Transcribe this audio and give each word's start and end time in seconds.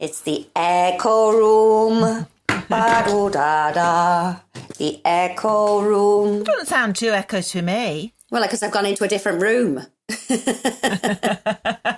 It's 0.00 0.22
the 0.22 0.46
echo 0.56 1.30
room. 1.32 2.26
Ba-do-da-da. 2.70 4.36
The 4.78 5.00
echo 5.04 5.82
room. 5.82 6.42
Doesn't 6.42 6.68
sound 6.68 6.96
too 6.96 7.10
echo 7.10 7.42
to 7.42 7.60
me. 7.60 8.14
Well, 8.30 8.40
because 8.42 8.62
I've 8.62 8.70
gone 8.70 8.86
into 8.86 9.04
a 9.04 9.08
different 9.08 9.42
room. 9.42 9.86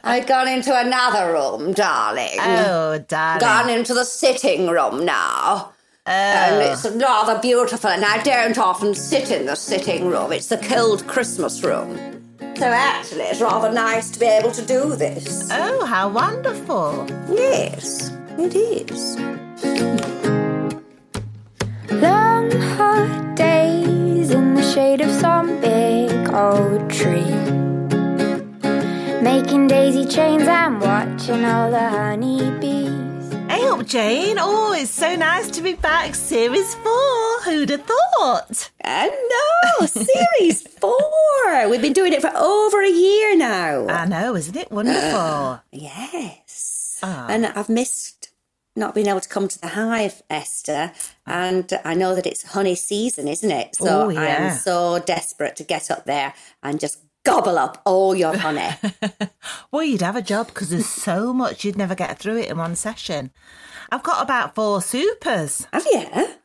I've 0.02 0.26
gone 0.26 0.48
into 0.48 0.76
another 0.76 1.32
room, 1.32 1.74
darling. 1.74 2.40
Oh, 2.40 2.98
darling. 3.06 3.40
Gone 3.40 3.70
into 3.70 3.94
the 3.94 4.04
sitting 4.04 4.66
room 4.66 5.04
now. 5.04 5.70
And 6.04 6.60
it's 6.60 6.84
rather 6.84 7.38
beautiful, 7.38 7.88
and 7.88 8.04
I 8.04 8.20
don't 8.24 8.58
often 8.58 8.96
sit 8.96 9.30
in 9.30 9.46
the 9.46 9.54
sitting 9.54 10.08
room. 10.08 10.32
It's 10.32 10.48
the 10.48 10.58
cold 10.58 11.06
Christmas 11.06 11.62
room. 11.62 12.21
So 12.56 12.66
actually, 12.66 13.22
it's 13.22 13.40
rather 13.40 13.72
nice 13.72 14.10
to 14.10 14.20
be 14.20 14.26
able 14.26 14.52
to 14.52 14.64
do 14.64 14.94
this. 14.94 15.48
Oh, 15.50 15.84
how 15.84 16.08
wonderful. 16.08 17.06
Yes, 17.28 18.12
it 18.38 18.54
is. 18.54 19.18
Long 21.90 22.50
hot 22.76 23.34
days 23.36 24.30
in 24.30 24.54
the 24.54 24.62
shade 24.62 25.00
of 25.00 25.10
some 25.10 25.60
big 25.60 26.32
old 26.32 26.88
tree. 26.88 27.34
Making 29.20 29.66
daisy 29.66 30.06
chains 30.06 30.46
and 30.46 30.80
watching 30.80 31.44
all 31.44 31.70
the 31.70 31.88
honeybees. 31.88 33.01
Hey 33.62 33.68
up, 33.68 33.86
Jane. 33.86 34.36
Oh, 34.40 34.72
it's 34.76 34.90
so 34.90 35.14
nice 35.14 35.48
to 35.52 35.62
be 35.62 35.74
back. 35.74 36.16
Series 36.16 36.74
four. 36.74 37.40
Who'd 37.44 37.70
have 37.70 37.84
thought? 37.84 38.72
I 38.82 39.06
know, 39.78 39.86
series 39.86 40.62
four. 40.80 41.68
We've 41.68 41.80
been 41.80 41.92
doing 41.92 42.12
it 42.12 42.20
for 42.20 42.32
over 42.36 42.82
a 42.82 42.90
year 42.90 43.36
now. 43.36 43.86
I 43.86 44.04
know, 44.06 44.34
isn't 44.34 44.56
it 44.56 44.72
wonderful? 44.72 45.60
yes. 45.70 46.98
Ah. 47.04 47.28
And 47.30 47.46
I've 47.46 47.68
missed 47.68 48.30
not 48.74 48.96
being 48.96 49.06
able 49.06 49.20
to 49.20 49.28
come 49.28 49.46
to 49.46 49.60
the 49.60 49.68
hive, 49.68 50.24
Esther. 50.28 50.90
And 51.24 51.72
I 51.84 51.94
know 51.94 52.16
that 52.16 52.26
it's 52.26 52.42
honey 52.42 52.74
season, 52.74 53.28
isn't 53.28 53.50
it? 53.52 53.76
So 53.76 54.10
Oh, 54.10 54.10
I 54.10 54.26
am 54.26 54.56
so 54.56 54.98
desperate 54.98 55.54
to 55.54 55.62
get 55.62 55.88
up 55.88 56.04
there 56.04 56.34
and 56.64 56.80
just 56.80 56.98
gobble 57.24 57.58
up 57.58 57.80
all 57.84 58.14
your 58.14 58.36
honey. 58.36 58.68
well, 59.70 59.82
you'd 59.84 60.02
have 60.02 60.16
a 60.16 60.22
job 60.22 60.48
because 60.48 60.70
there's 60.70 60.86
so 60.88 61.32
much 61.32 61.64
you'd 61.64 61.76
never 61.78 61.94
get 61.94 62.18
through 62.18 62.38
it 62.38 62.50
in 62.50 62.58
one 62.58 62.76
session. 62.76 63.30
I've 63.90 64.02
got 64.02 64.22
about 64.22 64.54
four 64.54 64.80
supers. 64.82 65.66
Have 65.72 65.86
you? 65.90 66.06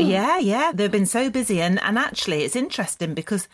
Yeah, 0.00 0.38
yeah. 0.38 0.72
They've 0.74 0.90
been 0.90 1.06
so 1.06 1.30
busy. 1.30 1.60
And, 1.60 1.80
and 1.82 1.96
actually, 1.96 2.42
it's 2.42 2.56
interesting 2.56 3.14
because, 3.14 3.46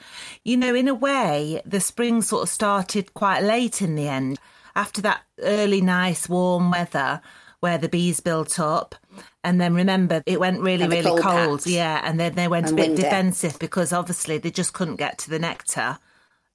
you 0.45 0.57
know, 0.57 0.75
in 0.75 0.89
a 0.89 0.95
way, 0.95 1.61
the 1.67 1.81
spring 1.81 2.23
sort 2.23 2.45
of 2.45 2.49
started 2.49 3.13
quite 3.13 3.43
late 3.43 3.83
in 3.83 3.97
the 3.97 4.09
end. 4.09 4.39
After 4.75 5.03
that 5.03 5.23
early, 5.43 5.83
nice, 5.83 6.27
warm 6.27 6.71
weather 6.71 7.21
where 7.61 7.77
the 7.77 7.89
bees 7.91 8.21
built 8.21 8.59
up. 8.59 8.95
And 9.45 9.61
then 9.61 9.75
remember, 9.75 10.23
it 10.25 10.41
went 10.41 10.63
really, 10.63 10.89
really 10.89 11.03
cold 11.03 11.21
cold. 11.21 11.67
Yeah. 11.67 12.01
And 12.03 12.19
then 12.19 12.35
they 12.35 12.49
went 12.49 12.69
And 12.69 12.79
a 12.79 12.83
bit 12.83 12.89
windy. 12.91 13.03
defensive 13.03 13.59
because 13.59 13.93
obviously 13.93 14.39
they 14.39 14.51
just 14.51 14.73
couldn't 14.73 14.97
get 14.97 15.19
to 15.19 15.29
the 15.31 15.39
nectar. 15.41 15.99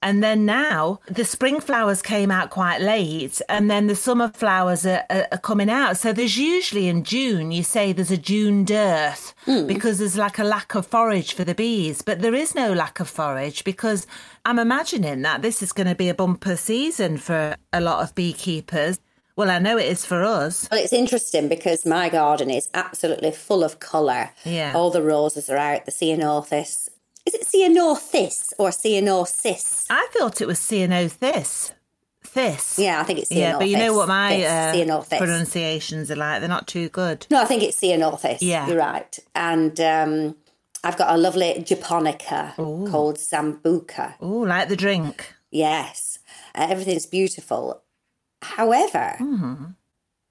And 0.02 0.22
then 0.22 0.44
now 0.44 0.98
the 1.06 1.24
spring 1.24 1.60
flowers 1.60 2.02
came 2.02 2.30
out 2.30 2.50
quite 2.50 2.80
late, 2.80 3.40
and 3.48 3.70
then 3.70 3.86
the 3.86 3.96
summer 3.96 4.28
flowers 4.28 4.84
are, 4.84 5.04
are, 5.08 5.28
are 5.30 5.38
coming 5.38 5.70
out. 5.70 5.96
So 5.96 6.12
there's 6.12 6.36
usually 6.36 6.88
in 6.88 7.04
June, 7.04 7.52
you 7.52 7.62
say 7.62 7.92
there's 7.92 8.10
a 8.10 8.16
June 8.16 8.64
dearth 8.64 9.34
hmm. 9.44 9.66
because 9.66 9.98
there's 9.98 10.18
like 10.18 10.38
a 10.38 10.44
lack 10.44 10.74
of 10.74 10.86
forage 10.86 11.34
for 11.34 11.44
the 11.44 11.54
bees. 11.54 12.02
But 12.02 12.20
there 12.20 12.34
is 12.34 12.54
no 12.54 12.72
lack 12.72 13.00
of 13.00 13.08
forage 13.08 13.64
because 13.64 14.06
I'm 14.44 14.58
imagining 14.58 15.22
that 15.22 15.42
this 15.42 15.62
is 15.62 15.72
going 15.72 15.86
to 15.86 15.94
be 15.94 16.08
a 16.08 16.14
bumper 16.14 16.56
season 16.56 17.16
for 17.18 17.56
a 17.72 17.80
lot 17.80 18.02
of 18.02 18.14
beekeepers. 18.14 18.98
Well, 19.34 19.50
I 19.50 19.58
know 19.60 19.78
it 19.78 19.86
is 19.86 20.04
for 20.04 20.22
us. 20.22 20.68
Well, 20.70 20.82
it's 20.82 20.92
interesting 20.92 21.48
because 21.48 21.86
my 21.86 22.10
garden 22.10 22.50
is 22.50 22.68
absolutely 22.74 23.30
full 23.30 23.64
of 23.64 23.80
colour. 23.80 24.30
Yeah. 24.44 24.72
All 24.74 24.90
the 24.90 25.02
roses 25.02 25.48
are 25.48 25.56
out, 25.56 25.86
the 25.86 25.90
sea 25.90 26.14
ceanothus. 26.14 26.88
Is 27.26 27.34
it 27.34 27.42
ceanothus 27.46 28.52
or 28.58 28.70
ceanothis? 28.70 29.86
I 29.90 30.08
thought 30.12 30.40
it 30.40 30.46
was 30.46 30.58
ceanothis. 30.58 31.72
This. 32.34 32.78
Yeah, 32.78 33.00
I 33.00 33.04
think 33.04 33.18
it's 33.18 33.30
ceanothus. 33.30 33.36
Yeah, 33.36 33.58
but 33.58 33.68
you 33.68 33.76
know 33.76 33.94
what 33.94 34.08
my 34.08 34.36
This, 34.38 34.90
uh, 34.90 35.18
pronunciations 35.18 36.10
are 36.10 36.16
like? 36.16 36.40
They're 36.40 36.48
not 36.48 36.66
too 36.66 36.88
good. 36.88 37.26
No, 37.30 37.42
I 37.42 37.44
think 37.44 37.62
it's 37.62 37.78
ceanothus. 37.80 38.38
Yeah. 38.40 38.66
You're 38.66 38.78
right. 38.78 39.18
And 39.34 39.78
um, 39.80 40.36
I've 40.82 40.96
got 40.96 41.14
a 41.14 41.18
lovely 41.18 41.62
japonica 41.62 42.54
called 42.56 43.16
Zambuca. 43.18 44.14
Oh, 44.20 44.38
like 44.38 44.68
the 44.68 44.76
drink. 44.76 45.32
Yes. 45.50 46.18
Uh, 46.54 46.66
everything's 46.70 47.06
beautiful. 47.06 47.82
However, 48.40 49.16
Mm-hmm. 49.20 49.64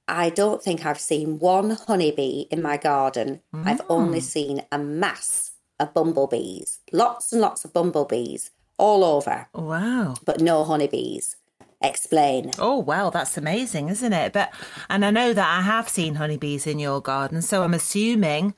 I 0.07 0.29
don't 0.29 0.61
think 0.61 0.85
I've 0.85 0.99
seen 0.99 1.39
one 1.39 1.69
honeybee 1.69 2.41
in 2.51 2.61
my 2.61 2.75
garden. 2.75 3.39
I've 3.53 3.81
only 3.87 4.19
Mm. 4.19 4.23
seen 4.23 4.61
a 4.71 4.77
mass 4.77 5.50
of 5.81 5.93
bumblebees. 5.93 6.79
Lots 6.91 7.31
and 7.31 7.41
lots 7.41 7.65
of 7.65 7.73
bumblebees 7.73 8.51
all 8.77 9.03
over, 9.03 9.47
Wow. 9.53 10.15
but 10.25 10.41
no 10.41 10.63
honeybees. 10.63 11.35
Explain. 11.83 12.51
Oh, 12.59 12.77
wow, 12.77 13.09
that's 13.09 13.37
amazing, 13.37 13.89
isn't 13.89 14.13
it? 14.13 14.33
But, 14.33 14.53
and 14.89 15.03
I 15.03 15.09
know 15.09 15.33
that 15.33 15.57
I 15.59 15.61
have 15.61 15.89
seen 15.89 16.15
honeybees 16.15 16.67
in 16.67 16.77
your 16.77 17.01
garden, 17.01 17.41
so 17.41 17.63
I'm 17.63 17.73
assuming 17.73 18.53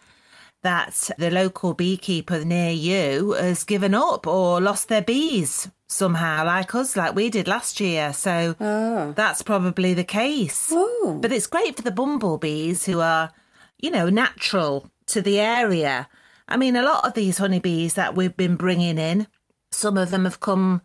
that 0.62 1.10
the 1.18 1.30
local 1.30 1.74
beekeeper 1.74 2.44
near 2.44 2.72
you 2.72 3.32
has 3.32 3.64
given 3.64 3.94
up 3.94 4.26
or 4.28 4.60
lost 4.62 4.88
their 4.88 5.02
bees 5.02 5.70
somehow, 5.88 6.46
like 6.46 6.74
us, 6.74 6.96
like 6.96 7.16
we 7.16 7.30
did 7.30 7.48
last 7.48 7.80
year. 7.80 8.12
So 8.14 8.56
ah. 8.60 9.14
that's 9.16 9.42
probably 9.42 9.94
the 9.94 10.04
case. 10.04 10.70
Oh. 10.72 11.20
But 11.22 11.32
it's 11.32 11.48
great 11.48 11.76
for 11.76 11.82
the 11.82 11.92
bumblebees 11.92 12.86
who 12.86 13.00
are, 13.00 13.32
you 13.78 13.92
know, 13.92 14.10
natural 14.10 14.90
to 15.08 15.22
the 15.22 15.40
area. 15.40 16.08
I 16.48 16.58
mean, 16.58 16.76
a 16.76 16.84
lot 16.84 17.06
of 17.06 17.14
these 17.14 17.38
honeybees 17.38 17.94
that 17.96 18.16
we've 18.16 18.36
been 18.36 18.56
bringing 18.56 18.98
in, 18.98 19.28
some 19.72 19.98
of 19.98 20.12
them 20.12 20.26
have 20.26 20.40
come, 20.40 20.82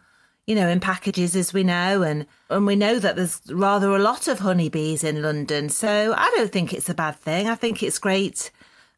you 0.47 0.55
know, 0.55 0.69
in 0.69 0.81
packages, 0.81 1.37
as 1.37 1.53
we 1.53 1.65
know, 1.65 2.03
and 2.03 2.27
and 2.51 2.67
we 2.67 2.77
know 2.77 2.99
that 2.99 3.17
there's 3.17 3.41
rather 3.49 3.95
a 3.95 3.99
lot 3.99 4.29
of 4.29 4.39
honeybees 4.39 5.05
in 5.05 5.23
London. 5.23 5.69
So 5.69 6.15
I 6.17 6.31
don't 6.37 6.53
think 6.53 6.73
it's 6.73 6.89
a 6.89 6.95
bad 6.95 7.17
thing. 7.17 7.49
I 7.49 7.55
think 7.55 7.83
it's 7.83 7.99
great 7.99 8.51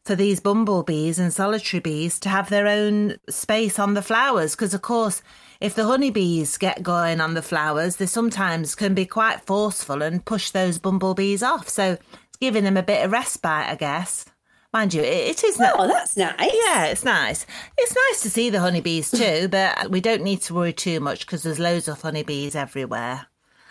for 0.05 0.15
these 0.15 0.41
bumblebees 0.41 1.19
and 1.19 1.33
solitary 1.33 1.81
bees 1.81 2.19
to 2.21 2.29
have 2.29 2.49
their 2.49 2.67
own 2.67 3.17
space 3.29 3.79
on 3.79 3.95
the 3.95 4.03
flowers 4.03 4.57
because 4.57 4.73
of 4.75 4.83
course 4.83 5.23
if 5.61 5.75
the 5.75 5.85
honeybees 5.85 6.57
get 6.57 6.83
going 6.83 7.21
on 7.21 7.35
the 7.35 7.43
flowers 7.43 7.97
they 7.97 8.07
sometimes 8.07 8.75
can 8.75 8.95
be 8.95 9.05
quite 9.05 9.43
forceful 9.43 10.03
and 10.03 10.25
push 10.25 10.51
those 10.51 10.79
bumblebees 10.79 11.43
off 11.43 11.69
so 11.69 11.93
it's 11.93 12.39
giving 12.41 12.65
them 12.65 12.79
a 12.79 12.83
bit 12.83 13.05
of 13.05 13.13
respite 13.13 13.69
i 13.69 13.75
guess 13.75 14.25
mind 14.73 14.95
you 14.95 15.03
it, 15.03 15.29
it 15.29 15.45
is 15.45 15.59
not 15.59 15.75
Oh, 15.79 15.87
that's 15.89 16.17
nice. 16.17 16.37
yeah, 16.41 16.85
it's 16.87 17.05
nice. 17.05 17.47
It's 17.77 17.95
nice 18.09 18.23
to 18.23 18.31
see 18.31 18.51
the 18.51 18.61
honeybees 18.61 19.11
too, 19.21 19.49
but 19.49 19.91
we 19.91 20.01
don't 20.01 20.23
need 20.23 20.41
to 20.43 20.55
worry 20.55 20.73
too 20.73 21.01
much 21.01 21.21
because 21.27 21.43
there's 21.43 21.59
loads 21.59 21.89
of 21.89 22.01
honeybees 22.03 22.55
everywhere. 22.55 23.27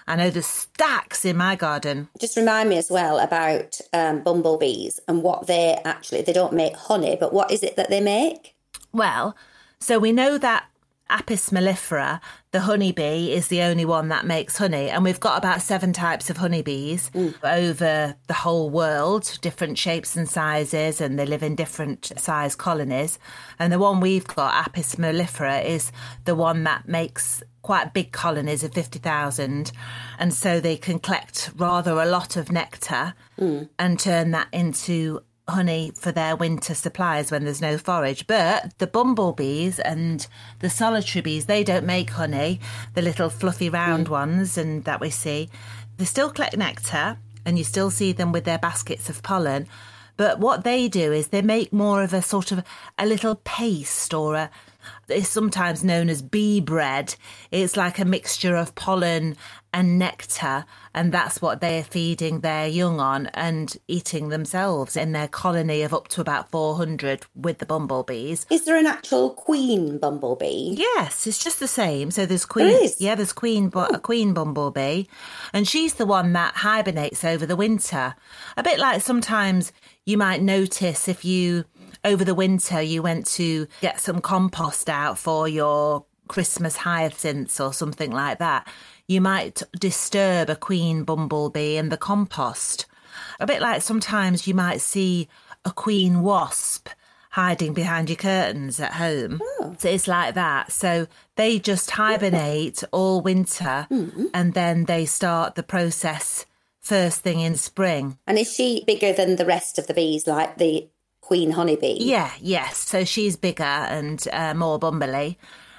I 0.08 0.16
know 0.16 0.30
there's 0.32 0.48
stacks 0.48 1.24
in 1.24 1.38
my 1.38 1.56
garden. 1.56 2.10
Just 2.20 2.36
remind 2.36 2.70
me 2.70 2.78
as 2.78 2.90
well 2.90 3.20
about 3.20 3.80
um, 3.94 4.22
bumblebees 4.24 5.00
and 5.08 5.22
what 5.22 5.46
they 5.46 5.80
actually, 5.86 6.24
they 6.24 6.34
don't 6.34 6.54
make 6.54 6.76
honey, 6.76 7.16
but 7.20 7.32
what 7.32 7.52
is 7.52 7.62
it 7.62 7.76
that 7.76 7.90
they 7.92 8.02
make? 8.02 8.56
Well, 8.92 9.36
so 9.80 10.00
we 10.00 10.12
know 10.12 10.40
that 10.40 10.66
Apis 11.10 11.50
mellifera, 11.50 12.20
the 12.52 12.62
honeybee, 12.62 13.32
is 13.32 13.48
the 13.48 13.62
only 13.62 13.86
one 13.86 14.10
that 14.10 14.26
makes 14.26 14.58
honey, 14.58 14.90
and 14.90 15.04
we've 15.04 15.20
got 15.20 15.38
about 15.38 15.62
seven 15.62 15.94
types 15.94 16.30
of 16.30 16.38
honeybees 16.38 17.12
over 17.44 18.16
the 18.28 18.34
whole 18.34 18.70
world, 18.70 19.38
different 19.42 19.78
shapes 19.78 20.16
and 20.16 20.30
sizes, 20.30 21.02
and 21.02 21.18
they 21.18 21.26
live 21.26 21.44
in 21.44 21.56
different 21.56 22.12
size 22.18 22.56
colonies. 22.56 23.18
And 23.58 23.72
the 23.74 23.80
one 23.80 24.00
we've 24.00 24.28
got, 24.28 24.54
Apis 24.68 24.96
mellifera, 24.96 25.64
is 25.66 25.92
the 26.26 26.36
one 26.36 26.64
that 26.64 26.88
makes 26.88 27.44
quite 27.62 27.94
big 27.94 28.12
colonies 28.12 28.64
of 28.64 28.74
50,000. 28.74 29.72
And 30.18 30.34
so 30.34 30.60
they 30.60 30.78
can 30.78 31.00
collect 31.00 31.52
rather 31.56 32.00
a 32.00 32.06
lot 32.06 32.36
of 32.36 32.52
nectar 32.52 33.14
and 33.78 34.00
turn 34.00 34.32
that 34.32 34.48
into 34.54 35.22
honey 35.50 35.92
for 35.96 36.12
their 36.12 36.36
winter 36.36 36.74
supplies 36.74 37.32
when 37.32 37.44
there's 37.44 37.62
no 37.62 37.78
forage. 37.78 38.28
But 38.28 38.78
the 38.80 38.88
bumblebees 38.88 39.80
and 39.80 40.26
the 40.60 40.70
solitary 40.70 41.22
bees, 41.22 41.46
they 41.46 41.64
don't 41.64 41.86
make 41.86 42.12
honey, 42.12 42.60
the 42.94 43.02
little 43.02 43.30
fluffy 43.30 43.70
round 43.70 44.08
mm. 44.08 44.12
ones 44.12 44.58
and 44.58 44.84
that 44.86 45.02
we 45.02 45.10
see. 45.10 45.50
They 45.98 46.06
still 46.06 46.30
collect 46.30 46.58
nectar 46.58 47.18
and 47.46 47.58
you 47.58 47.64
still 47.64 47.92
see 47.92 48.12
them 48.12 48.32
with 48.32 48.44
their 48.44 48.60
baskets 48.60 49.10
of 49.10 49.24
pollen. 49.24 49.68
But 50.18 50.40
what 50.40 50.64
they 50.64 50.88
do 50.88 51.14
is 51.14 51.28
they 51.28 51.42
make 51.42 51.72
more 51.72 52.04
of 52.04 52.14
a 52.14 52.22
sort 52.22 52.52
of 52.52 52.64
a 52.98 53.06
little 53.06 53.36
paste 53.36 54.14
or 54.14 54.36
a 54.36 54.50
it's 55.08 55.30
sometimes 55.30 55.84
known 55.84 56.10
as 56.10 56.22
bee 56.22 56.60
bread. 56.60 57.16
It's 57.52 57.76
like 57.76 58.00
a 58.00 58.06
mixture 58.06 58.56
of 58.56 58.76
pollen 58.76 59.36
and 59.74 60.00
nectar, 60.00 60.66
and 60.94 61.12
that's 61.12 61.42
what 61.42 61.62
they're 61.62 61.84
feeding 61.84 62.40
their 62.40 62.68
young 62.68 63.00
on 63.00 63.28
and 63.28 63.78
eating 63.88 64.30
themselves 64.30 64.96
in 64.96 65.12
their 65.12 65.28
colony 65.28 65.82
of 65.82 65.94
up 65.94 66.08
to 66.10 66.22
about 66.22 66.50
400 66.52 67.26
with 67.36 67.60
the 67.60 67.66
bumblebees. 67.66 68.46
Is 68.50 68.66
there 68.66 68.78
an 68.78 68.88
actual 68.88 69.32
queen 69.32 69.98
bumblebee? 69.98 70.76
Yes, 70.78 71.28
it's 71.28 71.44
just 71.44 71.60
the 71.60 71.68
same. 71.68 72.12
So 72.12 72.26
there's 72.26 72.46
queen. 72.46 72.68
There 72.68 72.84
is? 72.84 73.00
Yeah, 73.00 73.16
there's 73.16 73.34
queen, 73.34 73.70
bu- 73.70 73.80
a 73.94 74.00
queen 74.00 74.34
bumblebee, 74.34 75.06
and 75.54 75.68
she's 75.68 75.96
the 75.96 76.06
one 76.06 76.34
that 76.34 76.56
hibernates 76.56 77.24
over 77.24 77.46
the 77.46 77.56
winter. 77.56 78.16
A 78.58 78.64
bit 78.64 78.80
like 78.80 79.02
sometimes 79.02 79.72
you 80.06 80.18
might 80.18 80.42
notice 80.42 81.08
if 81.08 81.24
you 81.24 81.66
over 82.06 82.24
the 82.24 82.36
winter 82.36 82.82
you 82.82 83.02
went 83.02 83.26
to 83.28 83.68
get 83.82 84.00
some 84.00 84.22
compost 84.22 84.90
out 84.90 85.18
for 85.18 85.48
your 85.50 86.06
Christmas 86.30 86.78
hyacinths 86.78 87.60
or 87.60 87.74
something 87.74 88.12
like 88.12 88.40
that. 88.40 88.68
You 89.10 89.22
might 89.22 89.64
disturb 89.72 90.52
a 90.52 90.56
queen 90.56 91.04
bumblebee 91.04 91.78
in 91.78 91.90
the 91.90 91.98
compost. 91.98 92.86
A 93.40 93.48
bit 93.48 93.60
like 93.60 93.82
sometimes 93.82 94.46
you 94.46 94.54
might 94.54 94.82
see 94.82 95.28
a 95.66 95.72
queen 95.72 96.22
wasp 96.22 96.90
hiding 97.32 97.74
behind 97.74 98.08
your 98.08 98.18
curtains 98.18 98.80
at 98.80 98.94
home. 98.94 99.42
So 99.80 99.90
it's 99.90 100.08
like 100.08 100.36
that. 100.36 100.72
So 100.72 101.08
they 101.38 101.58
just 101.58 101.90
hibernate 101.90 102.84
all 102.92 103.22
winter 103.22 103.88
and 103.90 104.54
then 104.54 104.86
they 104.86 105.08
start 105.08 105.56
the 105.56 105.64
process 105.64 106.46
first 106.80 107.22
thing 107.22 107.40
in 107.40 107.56
spring. 107.56 108.20
And 108.28 108.38
is 108.38 108.54
she 108.54 108.84
bigger 108.86 109.12
than 109.12 109.38
the 109.38 109.46
rest 109.46 109.80
of 109.80 109.88
the 109.88 109.96
bees, 109.96 110.28
like 110.28 110.60
the 110.60 110.88
queen 111.22 111.50
honeybee? 111.50 111.98
Yeah, 112.00 112.32
yes. 112.40 112.78
So 112.78 113.06
she's 113.06 113.36
bigger 113.36 113.64
and 113.64 114.24
uh, 114.32 114.54
more 114.54 114.80
bumbly. 114.80 115.38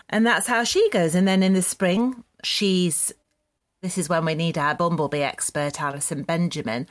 And 0.08 0.26
that's 0.26 0.48
how 0.48 0.64
she 0.64 0.90
goes. 0.90 1.14
And 1.14 1.28
then 1.28 1.44
in 1.44 1.52
the 1.52 1.62
spring, 1.62 2.24
she's. 2.42 3.12
This 3.82 3.96
is 3.96 4.10
when 4.10 4.26
we 4.26 4.34
need 4.34 4.58
our 4.58 4.74
bumblebee 4.74 5.22
expert, 5.22 5.80
Alison 5.80 6.22
Benjamin. 6.22 6.86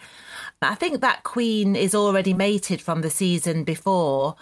I 0.59 0.73
think 0.73 1.01
that 1.01 1.23
queen 1.23 1.75
is 1.75 1.93
already 1.93 2.33
mated 2.33 2.81
from 2.81 3.01
the 3.01 3.11
season 3.11 3.63
before. 3.63 4.35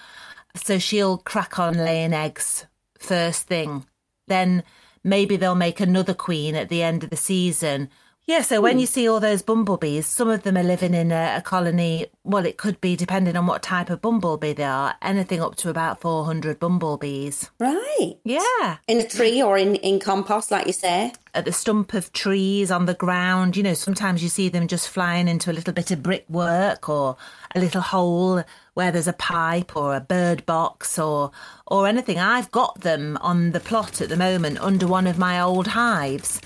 So 0.56 0.80
she'll 0.80 1.18
crack 1.18 1.60
on 1.60 1.74
laying 1.74 2.14
eggs 2.14 2.66
first 3.00 3.48
thing. 3.48 3.86
Then 4.28 4.64
maybe 5.04 5.36
they'll 5.36 5.56
make 5.56 5.82
another 5.82 6.14
queen 6.14 6.56
at 6.56 6.70
the 6.70 6.82
end 6.84 7.04
of 7.04 7.10
the 7.10 7.18
season. 7.18 7.90
Yeah, 8.28 8.42
so 8.42 8.60
when 8.60 8.74
hmm. 8.74 8.80
you 8.80 8.88
see 8.88 9.08
all 9.08 9.22
those 9.22 9.42
bumblebees, 9.42 10.06
some 10.06 10.28
of 10.28 10.44
them 10.44 10.58
are 10.58 10.64
living 10.64 10.94
in 10.94 11.14
a, 11.14 11.36
a 11.38 11.42
colony. 11.42 12.08
Well, 12.26 12.46
it 12.46 12.58
could 12.58 12.82
be, 12.82 12.98
depending 12.98 13.38
on 13.38 13.48
what 13.48 13.64
type 13.64 13.90
of 13.90 14.02
bumblebee 14.02 14.52
they 14.52 14.66
are, 14.66 14.96
anything 15.02 15.42
up 15.42 15.56
to 15.56 15.70
about 15.70 16.02
400 16.02 16.60
bumblebees. 16.60 17.50
Right. 17.58 18.18
Yeah. 18.26 18.78
In 18.86 19.00
a 19.00 19.08
tree 19.08 19.42
or 19.42 19.58
in, 19.58 19.76
in 19.76 20.02
compost, 20.02 20.52
like 20.52 20.68
you 20.68 20.74
say? 20.74 21.14
At 21.34 21.46
the 21.46 21.54
stump 21.54 21.94
of 21.94 22.12
trees, 22.12 22.70
on 22.70 22.86
the 22.86 22.94
ground, 22.94 23.56
you 23.56 23.64
know, 23.64 23.74
sometimes 23.74 24.22
you 24.22 24.28
see 24.28 24.50
them 24.50 24.68
just 24.68 24.90
flying 24.90 25.30
into 25.30 25.50
a 25.50 25.54
little 25.54 25.74
bit 25.74 25.92
of 25.92 26.04
brickwork 26.04 26.90
or 26.90 27.16
a 27.56 27.62
little 27.62 27.82
hole 27.82 28.44
where 28.74 28.92
there's 28.92 29.08
a 29.08 29.14
pipe 29.14 29.76
or 29.78 29.96
a 29.96 30.02
bird 30.02 30.46
box 30.46 31.00
or 31.00 31.32
or 31.66 31.88
anything. 31.88 32.20
I've 32.20 32.52
got 32.52 32.82
them 32.82 33.18
on 33.22 33.52
the 33.52 33.60
plot 33.60 34.02
at 34.02 34.10
the 34.10 34.18
moment 34.18 34.60
under 34.60 34.86
one 34.86 35.08
of 35.08 35.18
my 35.18 35.40
old 35.40 35.68
hives. 35.68 36.42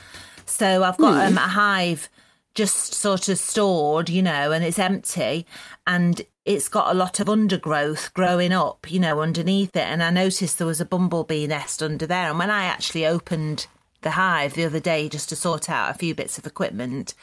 So 0.61 0.83
I've 0.83 0.97
got 0.97 1.25
um, 1.25 1.37
a 1.37 1.47
hive 1.47 2.07
just 2.53 2.93
sort 2.93 3.29
of 3.29 3.39
stored, 3.39 4.09
you 4.09 4.21
know, 4.21 4.51
and 4.51 4.63
it's 4.63 4.77
empty 4.77 5.47
and 5.87 6.21
it's 6.45 6.69
got 6.69 6.91
a 6.91 6.93
lot 6.93 7.19
of 7.19 7.27
undergrowth 7.27 8.13
growing 8.13 8.53
up, 8.53 8.91
you 8.91 8.99
know, 8.99 9.21
underneath 9.21 9.75
it. 9.75 9.87
And 9.87 10.03
I 10.03 10.11
noticed 10.11 10.59
there 10.59 10.67
was 10.67 10.79
a 10.79 10.85
bumblebee 10.85 11.47
nest 11.47 11.81
under 11.81 12.05
there. 12.05 12.29
And 12.29 12.37
when 12.37 12.51
I 12.51 12.65
actually 12.65 13.07
opened 13.07 13.65
the 14.01 14.11
hive 14.11 14.53
the 14.53 14.65
other 14.65 14.79
day 14.79 15.09
just 15.09 15.29
to 15.29 15.35
sort 15.35 15.67
out 15.67 15.89
a 15.89 15.97
few 15.97 16.13
bits 16.13 16.37
of 16.37 16.45
equipment, 16.45 17.15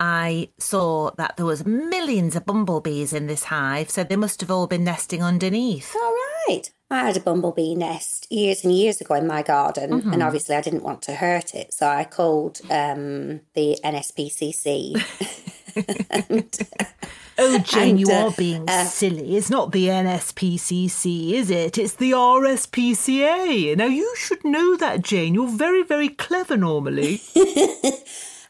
I 0.00 0.48
saw 0.58 1.12
that 1.12 1.36
there 1.36 1.46
was 1.46 1.64
millions 1.64 2.34
of 2.34 2.44
bumblebees 2.44 3.12
in 3.12 3.28
this 3.28 3.44
hive. 3.44 3.88
So 3.88 4.02
they 4.02 4.16
must 4.16 4.40
have 4.40 4.50
all 4.50 4.66
been 4.66 4.82
nesting 4.82 5.22
underneath. 5.22 5.94
All 5.94 6.16
right. 6.48 6.72
I 6.90 7.04
had 7.04 7.16
a 7.16 7.20
bumblebee 7.20 7.74
nest 7.76 8.26
years 8.32 8.64
and 8.64 8.72
years 8.76 9.00
ago 9.00 9.14
in 9.14 9.26
my 9.26 9.42
garden, 9.42 9.90
Mm-hmm. 9.90 10.12
and 10.12 10.22
obviously 10.22 10.56
I 10.56 10.60
didn't 10.60 10.82
want 10.82 11.02
to 11.02 11.14
hurt 11.14 11.54
it, 11.54 11.72
so 11.72 11.86
I 11.86 12.04
called 12.04 12.60
um, 12.70 13.40
the 13.54 13.78
NSPCC. 13.84 15.00
Oh, 17.42 17.58
Jane, 17.60 17.90
And, 17.90 18.00
you 18.00 18.06
uh, 18.10 18.26
are 18.26 18.32
being 18.36 18.68
silly. 18.68 19.34
It's 19.34 19.48
not 19.48 19.72
the 19.72 19.86
NSPCC, 19.86 21.32
is 21.32 21.48
it? 21.50 21.78
It's 21.78 21.94
the 21.94 22.10
RSPCA. 22.10 23.74
Now, 23.78 23.86
you 23.86 24.14
should 24.18 24.44
know 24.44 24.76
that, 24.76 25.00
Jane. 25.00 25.32
You're 25.32 25.48
very, 25.48 25.82
very 25.82 26.10
clever 26.10 26.58
normally. 26.58 27.22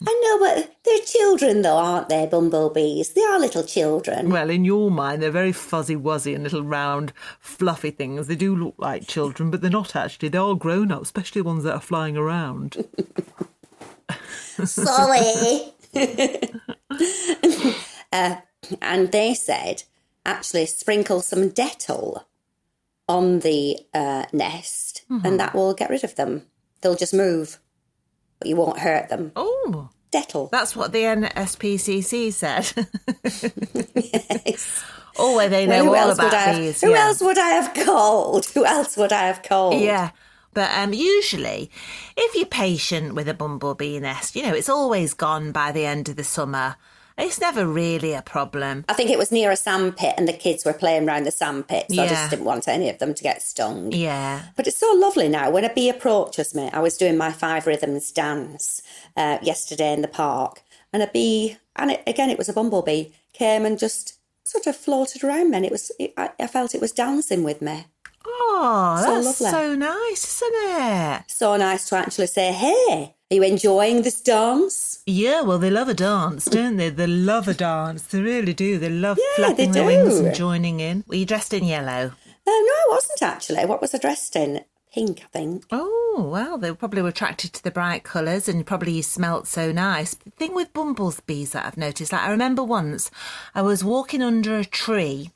I 0.06 0.20
know, 0.23 0.38
but 0.38 0.76
they're 0.85 0.99
children, 1.00 1.61
though, 1.61 1.76
aren't 1.76 2.08
they? 2.08 2.26
Bumblebees. 2.26 3.12
They 3.12 3.23
are 3.23 3.38
little 3.38 3.62
children. 3.62 4.31
well, 4.31 4.49
in 4.49 4.64
your 4.64 4.91
mind, 4.91 5.20
they're 5.20 5.31
very 5.31 5.52
fuzzy 5.52 5.97
wuzzy 5.97 6.35
and 6.35 6.43
little 6.43 6.62
round, 6.62 7.12
fluffy 7.38 7.91
things. 7.91 8.26
They 8.26 8.37
do 8.37 8.56
look 8.56 8.76
like 8.79 9.06
children, 9.06 9.50
but 9.50 9.61
they're 9.61 9.70
not 9.70 9.94
actually. 9.94 10.31
They 10.31 10.38
are 10.38 10.44
all 10.44 10.55
grown 10.55 10.91
up, 10.91 11.02
especially 11.02 11.43
ones 11.43 11.64
that 11.64 11.75
are 11.75 11.81
flying 11.81 12.17
around. 12.17 12.82
Sorry. 14.64 15.75
uh, 18.12 18.37
and 18.81 19.12
they 19.12 19.35
said, 19.35 19.82
actually, 20.25 20.64
sprinkle 20.67 21.20
some 21.20 21.50
Dettol 21.50 22.25
on 23.06 23.41
the 23.41 23.79
uh, 23.93 24.25
nest, 24.32 25.05
and 25.11 25.41
that 25.41 25.55
will 25.55 25.75
get 25.75 25.91
rid 25.91 26.05
of 26.05 26.14
them. 26.14 26.47
They'll 26.81 26.94
just 26.94 27.12
move, 27.12 27.58
but 28.41 28.49
you 28.49 28.57
won't 28.57 28.81
hurt 28.81 29.09
them. 29.09 29.31
Oh, 29.37 29.91
Dettol. 30.11 30.51
that's 30.51 30.75
what 30.75 30.93
the 30.93 31.03
NSPCC 31.03 32.33
said. 32.33 32.73
Yes. 34.47 34.83
oh, 35.19 35.37
well, 35.37 35.49
they 35.49 35.67
know 35.67 35.91
well, 35.91 36.09
all 36.09 36.15
about 36.15 36.33
have, 36.33 36.57
these. 36.57 36.81
Who 36.81 36.91
yeah. 36.91 37.07
else 37.07 37.21
would 37.21 37.39
I 37.39 37.51
have 37.51 37.75
called? 37.75 38.47
Who 38.47 38.65
else 38.65 38.97
would 38.97 39.13
I 39.13 39.27
have 39.27 39.43
called? 39.43 39.81
Yeah. 39.81 40.11
But 40.55 40.71
um, 40.73 40.93
usually, 40.93 41.71
if 42.17 42.35
you're 42.35 42.47
patient 42.47 43.15
with 43.15 43.29
a 43.29 43.35
bumblebee 43.35 44.01
nest, 44.01 44.35
you 44.35 44.43
know, 44.43 44.55
it's 44.55 44.69
always 44.69 45.15
gone 45.15 45.53
by 45.53 45.71
the 45.73 45.85
end 45.85 46.09
of 46.09 46.17
the 46.17 46.25
summer. 46.25 46.77
It's 47.21 47.41
never 47.41 47.67
really 47.67 48.12
a 48.15 48.23
problem. 48.23 48.85
I 48.89 48.95
think 48.95 49.11
it 49.11 49.19
was 49.19 49.31
near 49.33 49.50
a 49.50 49.57
sandpit, 49.57 50.15
and 50.17 50.27
the 50.27 50.33
kids 50.33 50.65
were 50.65 50.73
playing 50.73 51.09
around 51.09 51.25
the 51.25 51.31
sandpit, 51.31 51.87
so 51.93 52.03
I 52.03 52.09
just 52.09 52.31
didn't 52.31 52.45
want 52.45 52.67
any 52.69 52.89
of 52.89 52.99
them 52.99 53.15
to 53.15 53.23
get 53.23 53.43
stung. 53.43 53.93
Yeah. 53.93 54.43
But 54.57 54.67
it's 54.67 54.77
so 54.79 54.93
lovely 54.95 55.29
now. 55.29 55.50
When 55.50 55.65
a 55.65 55.73
bee 55.73 55.89
approaches 55.89 56.55
me, 56.55 56.71
I 56.73 56.81
was 56.81 56.97
doing 56.97 57.17
my 57.17 57.33
five 57.33 57.67
rhythms 57.67 58.11
dance 58.12 58.83
uh, 59.17 59.39
yesterday 59.43 59.93
in 59.93 60.03
the 60.03 60.09
park, 60.09 60.62
and 60.93 61.03
a 61.03 61.07
bee, 61.09 61.57
and 61.77 61.91
it, 61.93 62.03
again, 62.07 62.31
it 62.31 62.39
was 62.39 62.49
a 62.49 62.53
bumblebee, 62.53 63.07
came 63.33 63.65
and 63.65 63.79
just 63.79 64.19
sort 64.45 64.67
of 64.67 64.77
floated 64.77 65.23
around 65.23 65.50
me, 65.50 65.57
and 65.59 65.67
it 65.67 65.73
was, 65.73 65.93
it, 65.99 66.12
I, 66.17 66.31
I 66.41 66.47
felt 66.47 66.75
it 66.75 66.81
was 66.81 66.93
dancing 66.93 67.43
with 67.45 67.62
me. 67.62 67.87
Oh, 68.27 69.00
So 69.05 69.15
that's 69.23 69.41
lovely. 69.41 69.50
so 69.59 69.75
nice, 69.77 70.43
isn't 70.43 70.55
it? 70.55 71.23
So 71.29 71.57
nice 71.57 71.89
to 71.89 71.97
actually 71.97 72.27
say, 72.27 72.53
"Hey, 72.53 73.15
are 73.31 73.35
you 73.35 73.43
enjoying 73.43 74.03
this 74.03 74.21
dance?" 74.21 75.03
Yeah, 75.07 75.43
well, 75.43 75.59
they 75.59 75.71
love 75.71 75.89
a 75.89 75.95
dance, 75.95 76.45
don't 76.47 76.77
they? 76.77 76.91
They 76.91 77.07
love 77.07 77.49
a 77.49 77.55
dance. 77.55 78.03
They 78.03 78.21
really 78.21 78.55
do. 78.55 78.79
They 78.79 78.91
love 78.91 79.19
Yeah, 79.19 79.37
flapping 79.37 79.73
they 79.73 79.81
their 79.81 79.87
wings 79.87 80.19
and 80.19 80.35
joining 80.35 80.81
in. 80.81 81.05
Were 81.07 81.17
you 81.17 81.27
dressed 81.27 81.53
in 81.55 81.65
yellow? 81.65 82.13
Uh, 82.47 82.51
no, 82.51 82.53
I 82.53 82.87
wasn't 82.91 83.23
actually. 83.23 83.65
What 83.67 83.81
was 83.81 83.95
I 83.95 83.99
dressed 83.99 84.35
in? 84.37 84.65
Pink, 84.93 85.23
I 85.23 85.39
think. 85.39 85.65
Oh, 85.71 86.29
well, 86.33 86.59
they 86.59 86.73
probably 86.73 87.01
were 87.01 87.11
attracted 87.11 87.53
to 87.53 87.63
the 87.63 87.71
bright 87.71 88.03
colours 88.03 88.49
and 88.49 88.67
probably 88.67 88.91
you 88.91 89.05
smelt 89.05 89.47
so 89.47 89.71
nice. 89.71 90.15
The 90.15 90.31
thing 90.31 90.53
with 90.53 90.73
bumblebees 90.73 91.53
that 91.53 91.65
I've 91.65 91.77
noticed, 91.77 92.11
like 92.13 92.23
I 92.23 92.31
remember 92.33 92.65
once 92.65 93.09
I 93.55 93.63
was 93.63 93.85
walking 93.85 94.21
under 94.21 94.59
a 94.59 94.65
tree 94.65 95.31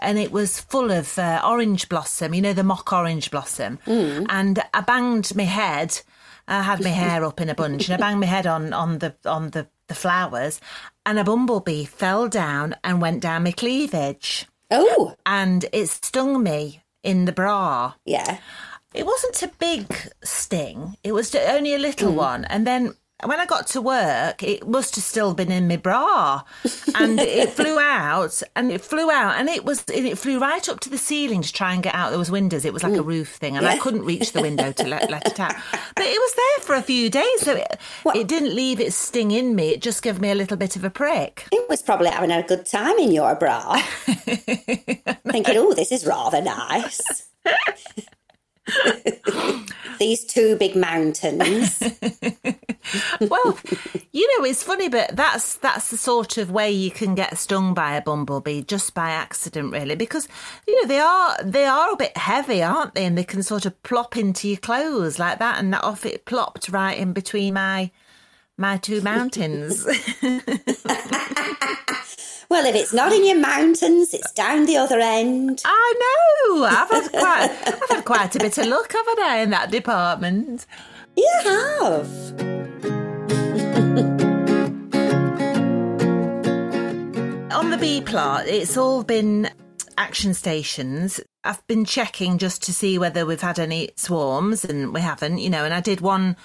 and 0.00 0.18
it 0.18 0.32
was 0.32 0.58
full 0.58 0.90
of 0.90 1.16
uh, 1.20 1.40
orange 1.46 1.88
blossom, 1.88 2.34
you 2.34 2.42
know, 2.42 2.52
the 2.52 2.64
mock 2.64 2.92
orange 2.92 3.30
blossom. 3.30 3.78
And 3.86 4.60
I 4.74 4.80
banged 4.80 5.36
my 5.36 5.44
head. 5.44 6.00
I 6.48 6.62
had 6.62 6.82
my 6.82 6.90
hair 6.90 7.24
up 7.24 7.40
in 7.40 7.48
a 7.48 7.54
bunch 7.54 7.88
and 7.88 7.94
I 7.94 8.04
banged 8.06 8.20
my 8.20 8.26
head 8.26 8.46
on, 8.46 8.72
on 8.72 8.98
the 8.98 9.14
on 9.24 9.50
the, 9.50 9.66
the 9.88 9.94
flowers 9.94 10.60
and 11.04 11.18
a 11.18 11.24
bumblebee 11.24 11.84
fell 11.84 12.28
down 12.28 12.76
and 12.84 13.00
went 13.00 13.20
down 13.20 13.44
my 13.44 13.52
cleavage 13.52 14.46
Oh, 14.70 15.14
and 15.24 15.64
it 15.72 15.88
stung 15.88 16.42
me 16.42 16.82
in 17.02 17.24
the 17.24 17.32
bra. 17.32 17.94
yeah. 18.04 18.38
It 18.94 19.04
wasn't 19.04 19.42
a 19.42 19.48
big 19.58 19.94
sting. 20.24 20.96
It 21.04 21.12
was 21.12 21.34
only 21.34 21.74
a 21.74 21.78
little 21.78 22.12
mm. 22.12 22.16
one. 22.16 22.44
And 22.46 22.66
then 22.66 22.94
when 23.24 23.40
I 23.40 23.46
got 23.46 23.66
to 23.68 23.80
work, 23.80 24.42
it 24.42 24.68
must 24.68 24.94
have 24.96 25.04
still 25.04 25.32
been 25.32 25.50
in 25.50 25.66
my 25.66 25.76
bra, 25.76 26.42
and 26.94 27.18
it 27.18 27.50
flew 27.50 27.78
out, 27.78 28.42
and 28.54 28.70
it 28.70 28.82
flew 28.82 29.10
out, 29.10 29.38
and 29.38 29.48
it 29.48 29.64
was 29.64 29.84
it 29.88 30.18
flew 30.18 30.38
right 30.38 30.68
up 30.68 30.80
to 30.80 30.90
the 30.90 30.98
ceiling 30.98 31.40
to 31.40 31.52
try 31.52 31.72
and 31.72 31.82
get 31.82 31.94
out. 31.94 32.10
There 32.10 32.18
was 32.18 32.30
windows; 32.30 32.66
it 32.66 32.74
was 32.74 32.82
like 32.82 32.94
a 32.94 33.02
roof 33.02 33.36
thing, 33.36 33.56
and 33.56 33.66
I 33.66 33.78
couldn't 33.78 34.04
reach 34.04 34.32
the 34.32 34.42
window 34.42 34.70
to 34.72 34.86
let, 34.86 35.10
let 35.10 35.26
it 35.26 35.40
out. 35.40 35.54
But 35.72 36.04
it 36.04 36.20
was 36.20 36.34
there 36.34 36.64
for 36.66 36.74
a 36.74 36.82
few 36.82 37.08
days, 37.08 37.40
so 37.40 37.56
it, 37.56 37.78
it 38.14 38.28
didn't 38.28 38.54
leave 38.54 38.80
its 38.80 38.96
sting 38.96 39.30
in 39.30 39.56
me. 39.56 39.70
It 39.70 39.80
just 39.80 40.02
gave 40.02 40.20
me 40.20 40.30
a 40.30 40.34
little 40.34 40.58
bit 40.58 40.76
of 40.76 40.84
a 40.84 40.90
prick. 40.90 41.46
It 41.52 41.66
was 41.70 41.80
probably 41.80 42.10
having 42.10 42.30
a 42.30 42.42
good 42.42 42.66
time 42.66 42.98
in 42.98 43.12
your 43.12 43.34
bra, 43.34 43.76
thinking, 44.04 45.56
"Oh, 45.56 45.72
this 45.72 45.90
is 45.90 46.04
rather 46.04 46.42
nice." 46.42 47.00
These 49.98 50.26
two 50.26 50.56
big 50.56 50.76
mountains. 50.76 51.82
Well, 53.20 53.58
you 54.12 54.38
know, 54.38 54.44
it's 54.44 54.62
funny, 54.62 54.88
but 54.88 55.14
that's 55.16 55.56
that's 55.56 55.90
the 55.90 55.96
sort 55.96 56.38
of 56.38 56.50
way 56.50 56.70
you 56.70 56.90
can 56.90 57.14
get 57.14 57.36
stung 57.38 57.74
by 57.74 57.96
a 57.96 58.02
bumblebee 58.02 58.62
just 58.62 58.94
by 58.94 59.10
accident, 59.10 59.72
really, 59.72 59.94
because 59.94 60.28
you 60.66 60.80
know 60.80 60.88
they 60.88 61.00
are 61.00 61.36
they 61.42 61.64
are 61.64 61.92
a 61.92 61.96
bit 61.96 62.16
heavy, 62.16 62.62
aren't 62.62 62.94
they? 62.94 63.04
And 63.04 63.16
they 63.16 63.24
can 63.24 63.42
sort 63.42 63.66
of 63.66 63.82
plop 63.82 64.16
into 64.16 64.48
your 64.48 64.58
clothes 64.58 65.18
like 65.18 65.38
that, 65.38 65.58
and 65.58 65.74
off 65.74 66.06
it 66.06 66.24
plopped 66.24 66.68
right 66.68 66.98
in 66.98 67.12
between 67.12 67.54
my 67.54 67.90
my 68.56 68.76
two 68.76 69.00
mountains. 69.00 69.86
Well, 72.48 72.64
if 72.64 72.76
it's 72.76 72.92
not 72.92 73.12
in 73.12 73.26
your 73.26 73.38
mountains, 73.38 74.14
it's 74.14 74.30
down 74.32 74.66
the 74.66 74.76
other 74.76 75.00
end. 75.00 75.62
I 75.64 75.94
know. 76.48 76.64
I've 76.64 76.90
had 76.90 77.10
quite, 77.10 77.50
I've 77.66 77.88
had 77.88 78.04
quite 78.04 78.36
a 78.36 78.38
bit 78.38 78.56
of 78.58 78.66
luck, 78.66 78.92
haven't 78.92 79.18
I, 79.18 79.38
in 79.38 79.50
that 79.50 79.70
department? 79.70 80.64
You 81.16 81.30
have. 81.44 82.65
On 83.96 84.02
the 87.70 87.78
bee 87.80 88.02
plot, 88.02 88.46
it's 88.46 88.76
all 88.76 89.02
been 89.02 89.48
action 89.96 90.34
stations. 90.34 91.18
I've 91.44 91.66
been 91.66 91.86
checking 91.86 92.36
just 92.36 92.62
to 92.64 92.74
see 92.74 92.98
whether 92.98 93.24
we've 93.24 93.40
had 93.40 93.58
any 93.58 93.92
swarms, 93.96 94.66
and 94.66 94.92
we 94.92 95.00
haven't, 95.00 95.38
you 95.38 95.48
know. 95.48 95.64
And 95.64 95.72
I 95.72 95.80
did 95.80 96.02
one, 96.02 96.36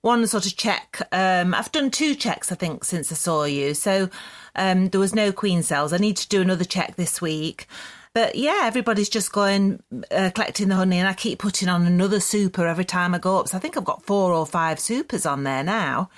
one 0.00 0.26
sort 0.26 0.46
of 0.46 0.56
check. 0.56 1.06
Um, 1.12 1.52
I've 1.52 1.70
done 1.72 1.90
two 1.90 2.14
checks, 2.14 2.50
I 2.50 2.54
think, 2.54 2.84
since 2.84 3.12
I 3.12 3.16
saw 3.16 3.44
you. 3.44 3.74
So 3.74 4.08
um, 4.56 4.88
there 4.88 5.00
was 5.00 5.14
no 5.14 5.30
queen 5.30 5.62
cells. 5.62 5.92
I 5.92 5.98
need 5.98 6.16
to 6.16 6.28
do 6.28 6.40
another 6.40 6.64
check 6.64 6.96
this 6.96 7.20
week. 7.20 7.66
But 8.14 8.36
yeah, 8.36 8.60
everybody's 8.62 9.08
just 9.08 9.32
going 9.32 9.82
uh, 10.12 10.30
collecting 10.34 10.68
the 10.68 10.76
honey, 10.76 10.98
and 10.98 11.08
I 11.08 11.14
keep 11.14 11.40
putting 11.40 11.68
on 11.68 11.84
another 11.84 12.20
super 12.20 12.66
every 12.66 12.84
time 12.84 13.12
I 13.12 13.18
go 13.18 13.40
up. 13.40 13.48
So 13.48 13.56
I 13.56 13.60
think 13.60 13.76
I've 13.76 13.84
got 13.84 14.06
four 14.06 14.32
or 14.32 14.46
five 14.46 14.78
supers 14.78 15.26
on 15.26 15.42
there 15.42 15.64
now. 15.64 16.10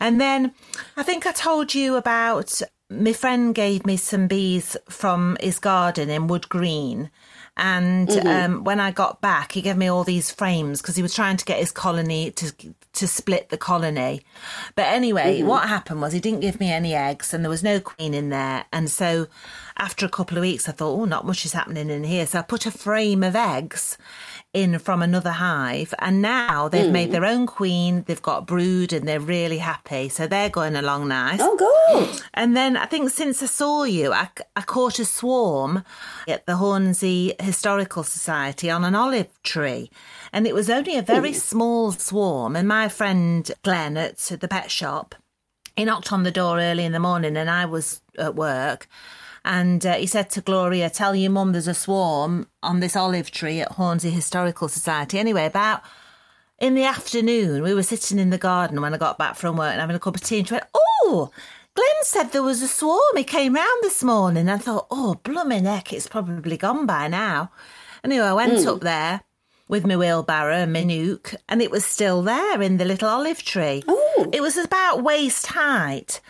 And 0.00 0.20
then 0.20 0.52
I 0.96 1.04
think 1.04 1.24
I 1.24 1.32
told 1.32 1.72
you 1.72 1.94
about 1.94 2.60
my 2.90 3.12
friend 3.12 3.54
gave 3.54 3.86
me 3.86 3.96
some 3.96 4.26
bees 4.26 4.76
from 4.88 5.36
his 5.40 5.60
garden 5.60 6.10
in 6.10 6.26
Wood 6.26 6.48
Green. 6.48 7.10
And 7.56 8.08
mm-hmm. 8.08 8.26
um, 8.28 8.64
when 8.64 8.80
I 8.80 8.90
got 8.90 9.20
back, 9.22 9.52
he 9.52 9.62
gave 9.62 9.76
me 9.76 9.88
all 9.88 10.04
these 10.04 10.30
frames 10.30 10.82
because 10.82 10.96
he 10.96 11.02
was 11.02 11.14
trying 11.14 11.38
to 11.38 11.44
get 11.44 11.58
his 11.58 11.72
colony 11.72 12.30
to 12.32 12.52
to 12.92 13.06
split 13.06 13.48
the 13.48 13.58
colony. 13.58 14.22
But 14.74 14.86
anyway, 14.86 15.38
mm-hmm. 15.38 15.48
what 15.48 15.68
happened 15.68 16.00
was 16.00 16.12
he 16.12 16.20
didn't 16.20 16.40
give 16.40 16.60
me 16.60 16.70
any 16.70 16.94
eggs, 16.94 17.32
and 17.32 17.44
there 17.44 17.50
was 17.50 17.62
no 17.62 17.80
queen 17.80 18.12
in 18.12 18.28
there. 18.28 18.66
And 18.72 18.90
so, 18.90 19.28
after 19.78 20.04
a 20.04 20.10
couple 20.10 20.36
of 20.36 20.42
weeks, 20.42 20.68
I 20.68 20.72
thought, 20.72 20.98
oh, 20.98 21.04
not 21.04 21.26
much 21.26 21.44
is 21.44 21.52
happening 21.52 21.90
in 21.90 22.04
here. 22.04 22.26
So 22.26 22.38
I 22.38 22.42
put 22.42 22.66
a 22.66 22.70
frame 22.70 23.22
of 23.22 23.36
eggs 23.36 23.96
in 24.56 24.78
from 24.78 25.02
another 25.02 25.32
hive, 25.32 25.92
and 25.98 26.22
now 26.22 26.68
they've 26.68 26.86
mm. 26.86 26.92
made 26.92 27.12
their 27.12 27.26
own 27.26 27.46
queen. 27.46 28.04
They've 28.06 28.22
got 28.22 28.46
brood, 28.46 28.92
and 28.92 29.06
they're 29.06 29.20
really 29.20 29.58
happy. 29.58 30.08
So 30.08 30.26
they're 30.26 30.48
going 30.48 30.76
along 30.76 31.08
nice. 31.08 31.40
Oh, 31.42 31.56
good. 31.56 32.22
And 32.32 32.56
then 32.56 32.76
I 32.76 32.86
think 32.86 33.10
since 33.10 33.42
I 33.42 33.46
saw 33.46 33.84
you, 33.84 34.12
I, 34.12 34.28
I 34.56 34.62
caught 34.62 34.98
a 34.98 35.04
swarm 35.04 35.84
at 36.26 36.46
the 36.46 36.56
Hornsey 36.56 37.34
Historical 37.38 38.02
Society 38.02 38.70
on 38.70 38.82
an 38.82 38.94
olive 38.94 39.30
tree, 39.42 39.90
and 40.32 40.46
it 40.46 40.54
was 40.54 40.70
only 40.70 40.96
a 40.96 41.02
very 41.02 41.32
mm. 41.32 41.40
small 41.40 41.92
swarm. 41.92 42.56
And 42.56 42.66
my 42.66 42.88
friend 42.88 43.50
Glenn 43.62 43.98
at 43.98 44.16
the 44.16 44.48
pet 44.48 44.70
shop, 44.70 45.14
he 45.76 45.84
knocked 45.84 46.12
on 46.12 46.22
the 46.22 46.30
door 46.30 46.58
early 46.58 46.84
in 46.84 46.92
the 46.92 46.98
morning, 46.98 47.36
and 47.36 47.50
I 47.50 47.66
was 47.66 48.00
at 48.18 48.34
work. 48.34 48.88
And 49.46 49.86
uh, 49.86 49.94
he 49.94 50.06
said 50.06 50.28
to 50.30 50.40
Gloria, 50.40 50.90
Tell 50.90 51.14
your 51.14 51.30
mum 51.30 51.52
there's 51.52 51.68
a 51.68 51.72
swarm 51.72 52.48
on 52.64 52.80
this 52.80 52.96
olive 52.96 53.30
tree 53.30 53.60
at 53.60 53.72
Hornsey 53.72 54.10
Historical 54.10 54.68
Society. 54.68 55.20
Anyway, 55.20 55.46
about 55.46 55.82
in 56.58 56.74
the 56.74 56.82
afternoon, 56.82 57.62
we 57.62 57.72
were 57.72 57.84
sitting 57.84 58.18
in 58.18 58.30
the 58.30 58.38
garden 58.38 58.80
when 58.80 58.92
I 58.92 58.98
got 58.98 59.18
back 59.18 59.36
from 59.36 59.56
work 59.56 59.70
and 59.70 59.80
having 59.80 59.94
a 59.94 60.00
cup 60.00 60.16
of 60.16 60.20
tea. 60.20 60.40
And 60.40 60.48
she 60.48 60.54
went, 60.54 60.66
Oh, 60.74 61.30
Glenn 61.74 61.86
said 62.02 62.32
there 62.32 62.42
was 62.42 62.60
a 62.60 62.66
swarm. 62.66 63.16
He 63.16 63.22
came 63.22 63.54
round 63.54 63.78
this 63.82 64.02
morning. 64.02 64.48
I 64.48 64.58
thought, 64.58 64.88
Oh, 64.90 65.20
blooming 65.22 65.64
heck, 65.64 65.92
it's 65.92 66.08
probably 66.08 66.56
gone 66.56 66.84
by 66.84 67.06
now. 67.06 67.52
Anyway, 68.02 68.26
I 68.26 68.32
went 68.32 68.54
mm. 68.54 68.66
up 68.66 68.80
there 68.80 69.20
with 69.68 69.86
my 69.86 69.96
wheelbarrow 69.96 70.56
and 70.56 70.72
my 70.72 70.82
nuke, 70.82 71.36
and 71.48 71.62
it 71.62 71.70
was 71.70 71.84
still 71.84 72.22
there 72.22 72.60
in 72.60 72.78
the 72.78 72.84
little 72.84 73.08
olive 73.08 73.44
tree. 73.44 73.84
Ooh. 73.88 74.30
It 74.32 74.40
was 74.40 74.56
about 74.56 75.04
waist 75.04 75.46
height. 75.46 76.20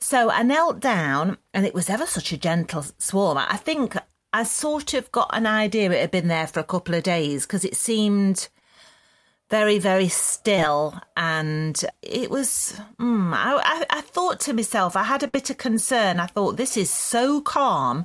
So 0.00 0.30
I 0.30 0.42
knelt 0.42 0.80
down, 0.80 1.38
and 1.54 1.64
it 1.66 1.74
was 1.74 1.88
ever 1.88 2.06
such 2.06 2.32
a 2.32 2.36
gentle 2.36 2.84
swarm. 2.98 3.38
I 3.38 3.56
think 3.56 3.96
I 4.32 4.42
sort 4.42 4.94
of 4.94 5.10
got 5.12 5.30
an 5.32 5.46
idea 5.46 5.90
it 5.90 6.00
had 6.00 6.10
been 6.10 6.28
there 6.28 6.46
for 6.46 6.60
a 6.60 6.64
couple 6.64 6.94
of 6.94 7.02
days 7.02 7.46
because 7.46 7.64
it 7.64 7.76
seemed 7.76 8.48
very, 9.48 9.78
very 9.78 10.08
still. 10.08 11.00
And 11.16 11.82
it 12.02 12.30
was, 12.30 12.78
mm, 13.00 13.32
I, 13.32 13.56
I, 13.56 13.86
I 13.98 14.00
thought 14.02 14.40
to 14.40 14.52
myself, 14.52 14.96
I 14.96 15.04
had 15.04 15.22
a 15.22 15.28
bit 15.28 15.50
of 15.50 15.56
concern. 15.56 16.20
I 16.20 16.26
thought, 16.26 16.56
this 16.56 16.76
is 16.76 16.90
so 16.90 17.40
calm, 17.40 18.04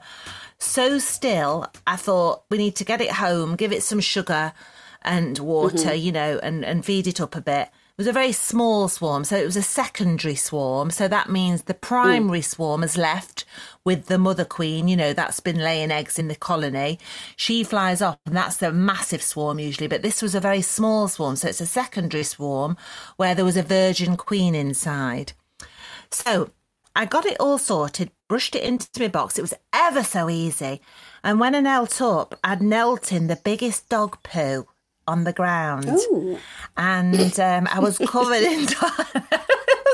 so 0.60 1.00
still. 1.00 1.68
I 1.86 1.98
thought, 1.98 2.44
we 2.50 2.58
need 2.58 2.76
to 2.78 2.86
get 2.86 3.02
it 3.02 3.12
home, 3.12 3.56
give 3.56 3.74
it 3.74 3.84
some 3.84 4.00
sugar 4.00 4.54
and 5.02 5.38
water, 5.40 5.78
mm-hmm. 5.78 6.06
you 6.06 6.12
know, 6.12 6.40
and, 6.42 6.64
and 6.64 6.86
feed 6.86 7.08
it 7.08 7.20
up 7.20 7.36
a 7.36 7.42
bit 7.42 7.70
was 7.98 8.08
a 8.08 8.14
very 8.14 8.32
small 8.32 8.88
swarm, 8.88 9.24
so 9.24 9.36
it 9.38 9.46
was 9.46 9.56
a 9.58 9.62
secondary 9.62 10.36
swarm. 10.36 10.92
So 10.92 11.08
that 11.08 11.30
means 11.30 11.64
the 11.64 11.74
primary 11.74 12.40
Ooh. 12.40 12.44
swarm 12.44 12.82
has 12.82 12.98
left 12.98 13.46
with 13.84 14.08
the 14.08 14.18
mother 14.18 14.46
queen, 14.46 14.88
you 14.88 14.96
know, 14.96 15.14
that's 15.14 15.40
been 15.40 15.58
laying 15.58 15.92
eggs 15.92 16.20
in 16.20 16.28
the 16.28 16.36
colony. 16.36 17.00
She 17.36 17.64
flies 17.64 18.02
off, 18.02 18.18
and 18.26 18.36
that's 18.36 18.58
the 18.58 18.72
massive 18.72 19.22
swarm 19.22 19.60
usually, 19.60 19.88
but 19.88 20.02
this 20.02 20.22
was 20.22 20.36
a 20.36 20.40
very 20.40 20.62
small 20.62 21.08
swarm. 21.08 21.36
So 21.36 21.48
it's 21.48 21.62
a 21.62 21.66
secondary 21.66 22.24
swarm 22.24 22.78
where 23.18 23.36
there 23.36 23.46
was 23.46 23.58
a 23.58 23.64
virgin 23.64 24.18
queen 24.18 24.56
inside. 24.56 25.34
So 26.10 26.52
I 26.96 27.06
got 27.06 27.26
it 27.26 27.40
all 27.40 27.58
sorted, 27.58 28.12
brushed 28.28 28.56
it 28.56 28.64
into 28.64 28.88
my 29.00 29.08
box. 29.08 29.38
It 29.38 29.44
was 29.44 29.54
ever 29.74 30.04
so 30.04 30.30
easy. 30.30 30.82
And 31.24 31.40
when 31.40 31.56
I 31.56 31.62
knelt 31.62 32.02
up, 32.02 32.38
I'd 32.44 32.62
knelt 32.62 33.12
in 33.12 33.28
the 33.28 33.38
biggest 33.38 33.90
dog 33.90 34.22
poo 34.24 34.68
on 35.08 35.24
the 35.24 35.34
ground. 35.34 35.88
Ooh. 35.88 36.38
And 36.78 37.40
um, 37.40 37.68
I 37.72 37.80
was 37.80 37.98
covered 37.98 38.44
in. 38.44 38.68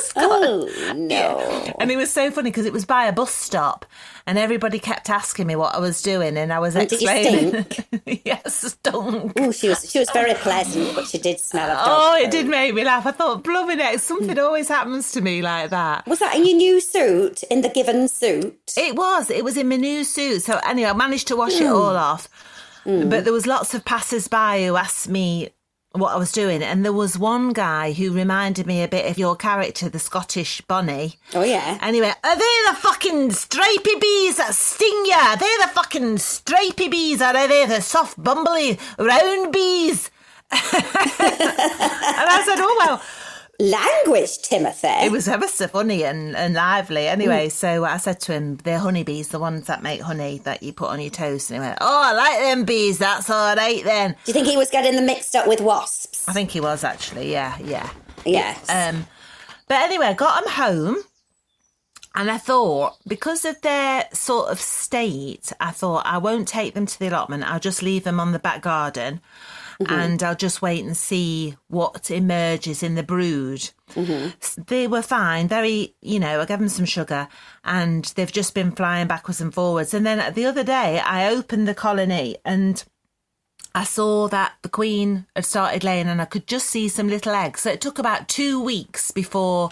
oh 0.16 0.94
no! 0.96 1.76
And 1.80 1.92
it 1.92 1.98
was 1.98 2.12
so 2.12 2.32
funny 2.32 2.50
because 2.50 2.66
it 2.66 2.74
was 2.74 2.86
by 2.86 3.06
a 3.06 3.12
bus 3.12 3.34
stop, 3.34 3.86
and 4.26 4.38
everybody 4.38 4.80
kept 4.80 5.10
asking 5.10 5.48
me 5.48 5.56
what 5.56 5.76
I 5.76 5.80
was 5.80 6.02
doing, 6.02 6.38
and 6.38 6.52
I 6.52 6.60
was 6.60 6.76
and 6.76 6.92
explaining. 6.92 7.66
yes, 8.26 8.74
stunk. 8.74 9.34
Oh, 9.38 9.52
she 9.52 9.70
was 9.70 9.90
she 9.90 10.00
was 10.00 10.10
very 10.12 10.34
pleasant, 10.36 10.96
but 10.96 11.08
she 11.08 11.18
did 11.18 11.40
smell 11.40 11.70
of. 11.70 11.78
Oh, 11.82 12.16
it 12.16 12.32
did 12.32 12.48
make 12.48 12.74
me 12.74 12.84
laugh. 12.84 13.06
I 13.06 13.12
thought, 13.12 13.44
blooming 13.44 13.80
it, 13.80 14.02
something 14.02 14.38
always 14.40 14.68
happens 14.68 15.12
to 15.12 15.22
me 15.22 15.42
like 15.42 15.70
that. 15.70 16.08
Was 16.08 16.20
that 16.20 16.36
in 16.36 16.46
your 16.46 16.58
new 16.58 16.82
suit? 16.82 17.44
In 17.44 17.62
the 17.62 17.70
given 17.70 18.08
suit? 18.08 18.74
It 18.78 18.96
was. 18.96 19.30
It 19.30 19.44
was 19.44 19.58
in 19.58 19.70
my 19.70 19.78
new 19.78 20.04
suit. 20.04 20.42
So 20.44 20.60
anyway, 20.66 20.90
I 20.90 20.94
managed 20.94 21.28
to 21.28 21.36
wash 21.36 21.54
mm. 21.54 21.62
it 21.62 21.68
all 21.68 21.96
off. 21.96 22.30
Mm. 22.88 23.10
But 23.10 23.26
there 23.26 23.34
was 23.34 23.46
lots 23.46 23.74
of 23.74 23.84
passers 23.84 24.28
by 24.28 24.64
who 24.64 24.78
asked 24.78 25.10
me 25.10 25.50
what 25.92 26.14
I 26.14 26.18
was 26.18 26.32
doing, 26.32 26.64
and 26.64 26.86
there 26.86 26.94
was 26.94 27.18
one 27.18 27.54
guy 27.54 27.92
who 27.92 28.12
reminded 28.14 28.66
me 28.66 28.82
a 28.82 28.88
bit 28.88 29.10
of 29.10 29.18
your 29.18 29.36
character, 29.36 29.90
the 29.90 30.00
Scottish 30.00 30.62
Bonnie. 30.62 31.16
Oh 31.34 31.44
yeah. 31.44 31.78
Anyway, 31.82 32.14
are 32.24 32.36
they 32.36 32.56
the 32.70 32.76
fucking 32.78 33.32
stripy 33.32 33.96
bees 34.00 34.38
that 34.38 34.54
sting 34.56 35.06
you? 35.06 35.14
Are 35.14 35.38
they 35.38 35.46
the 35.62 35.72
fucking 35.74 36.18
stripy 36.20 36.88
bees, 36.88 37.22
or 37.22 37.26
are 37.26 37.48
they 37.48 37.66
the 37.66 37.82
soft, 37.82 38.18
bumbly, 38.22 38.80
round 38.98 39.52
bees? 39.52 40.10
and 40.50 40.62
I 40.62 42.42
said, 42.46 42.56
oh 42.60 42.76
well 42.80 43.02
language, 43.60 44.40
Timothy. 44.40 44.88
It 44.88 45.12
was 45.12 45.28
ever 45.28 45.48
so 45.48 45.68
funny 45.68 46.04
and, 46.04 46.36
and 46.36 46.54
lively. 46.54 47.08
Anyway, 47.08 47.48
mm. 47.48 47.52
so 47.52 47.86
I 47.86 47.98
said 47.98 48.20
to 48.22 48.34
him, 48.34 48.58
they're 48.58 48.80
honeybees, 48.80 49.30
the 49.30 49.40
ones 49.40 49.68
that 49.68 49.84
make 49.84 50.02
honey 50.02 50.40
that 50.40 50.64
you 50.64 50.74
put 50.74 50.90
on 50.90 51.02
your 51.02 51.10
toast. 51.10 51.50
And 51.50 51.62
he 51.62 51.68
went, 51.68 51.78
oh, 51.82 52.02
I 52.06 52.14
like 52.14 52.40
them 52.40 52.66
bees. 52.66 53.00
That's 53.00 53.30
all 53.30 53.56
right 53.56 53.84
then. 53.84 54.12
Do 54.12 54.18
you 54.28 54.34
think 54.34 54.48
he 54.48 54.58
was 54.58 54.70
getting 54.70 54.96
them 54.96 55.06
mixed 55.06 55.36
up 55.36 55.48
with 55.48 55.62
wasps? 55.62 56.28
I 56.28 56.34
think 56.34 56.52
he 56.52 56.62
was 56.62 56.84
actually, 56.84 57.32
yeah, 57.32 57.58
yeah. 57.60 57.90
Yes. 58.26 58.70
Um, 58.70 59.08
but 59.68 59.82
anyway, 59.82 60.08
I 60.08 60.14
got 60.14 60.44
them 60.44 60.54
home. 60.54 60.98
And 62.16 62.32
I 62.32 62.40
thought, 62.40 62.98
because 63.08 63.46
of 63.46 63.62
their 63.62 64.06
sort 64.12 64.50
of 64.50 64.60
state, 64.60 65.54
I 65.60 65.70
thought 65.70 66.04
I 66.04 66.18
won't 66.18 66.48
take 66.48 66.74
them 66.74 66.88
to 66.88 67.00
the 67.00 67.10
allotment. 67.10 67.44
I'll 67.44 67.60
just 67.60 67.84
leave 67.84 68.06
them 68.06 68.20
on 68.20 68.32
the 68.32 68.40
back 68.40 68.64
garden 68.64 69.22
Mm-hmm. 69.80 69.94
and 69.94 70.24
I'll 70.24 70.36
just 70.36 70.62
wait 70.64 70.84
and 70.84 70.98
see 70.98 71.56
what 71.68 72.10
emerges 72.10 72.82
in 72.82 72.96
the 72.96 73.04
brood. 73.04 73.70
Mm-hmm. 73.92 74.30
S- 74.42 74.58
They 74.66 74.88
were 74.88 75.04
fine, 75.04 75.48
very, 75.48 75.94
you 76.02 76.20
know, 76.20 76.42
I 76.42 76.46
gave 76.46 76.58
them 76.58 76.68
some 76.70 76.86
sugar 76.86 77.28
and 77.64 78.06
they've 78.16 78.32
just 78.32 78.56
been 78.56 78.72
flying 78.72 79.08
backwards 79.08 79.40
and 79.40 79.54
forwards. 79.54 79.94
And 79.94 80.04
then 80.04 80.34
the 80.34 80.46
other 80.46 80.64
day, 80.64 81.00
I 81.00 81.30
opened 81.30 81.68
the 81.68 81.76
colony 81.76 82.38
and 82.44 82.84
I 83.76 83.84
saw 83.84 84.28
that 84.30 84.54
the 84.64 84.70
queen 84.70 85.28
had 85.36 85.46
started 85.46 85.84
laying 85.84 86.08
and 86.08 86.20
I 86.24 86.26
could 86.26 86.48
just 86.48 86.68
see 86.72 86.88
some 86.90 87.08
little 87.08 87.36
eggs. 87.36 87.62
So 87.62 87.70
it 87.70 87.80
took 87.82 88.00
about 88.00 88.28
two 88.28 88.60
weeks 88.60 89.12
before 89.12 89.70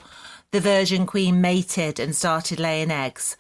the 0.51 0.59
virgin 0.59 1.07
queen 1.07 1.41
mated 1.41 2.00
and 2.00 2.15
started 2.15 2.59
laying 2.59 2.91
eggs. 2.91 3.38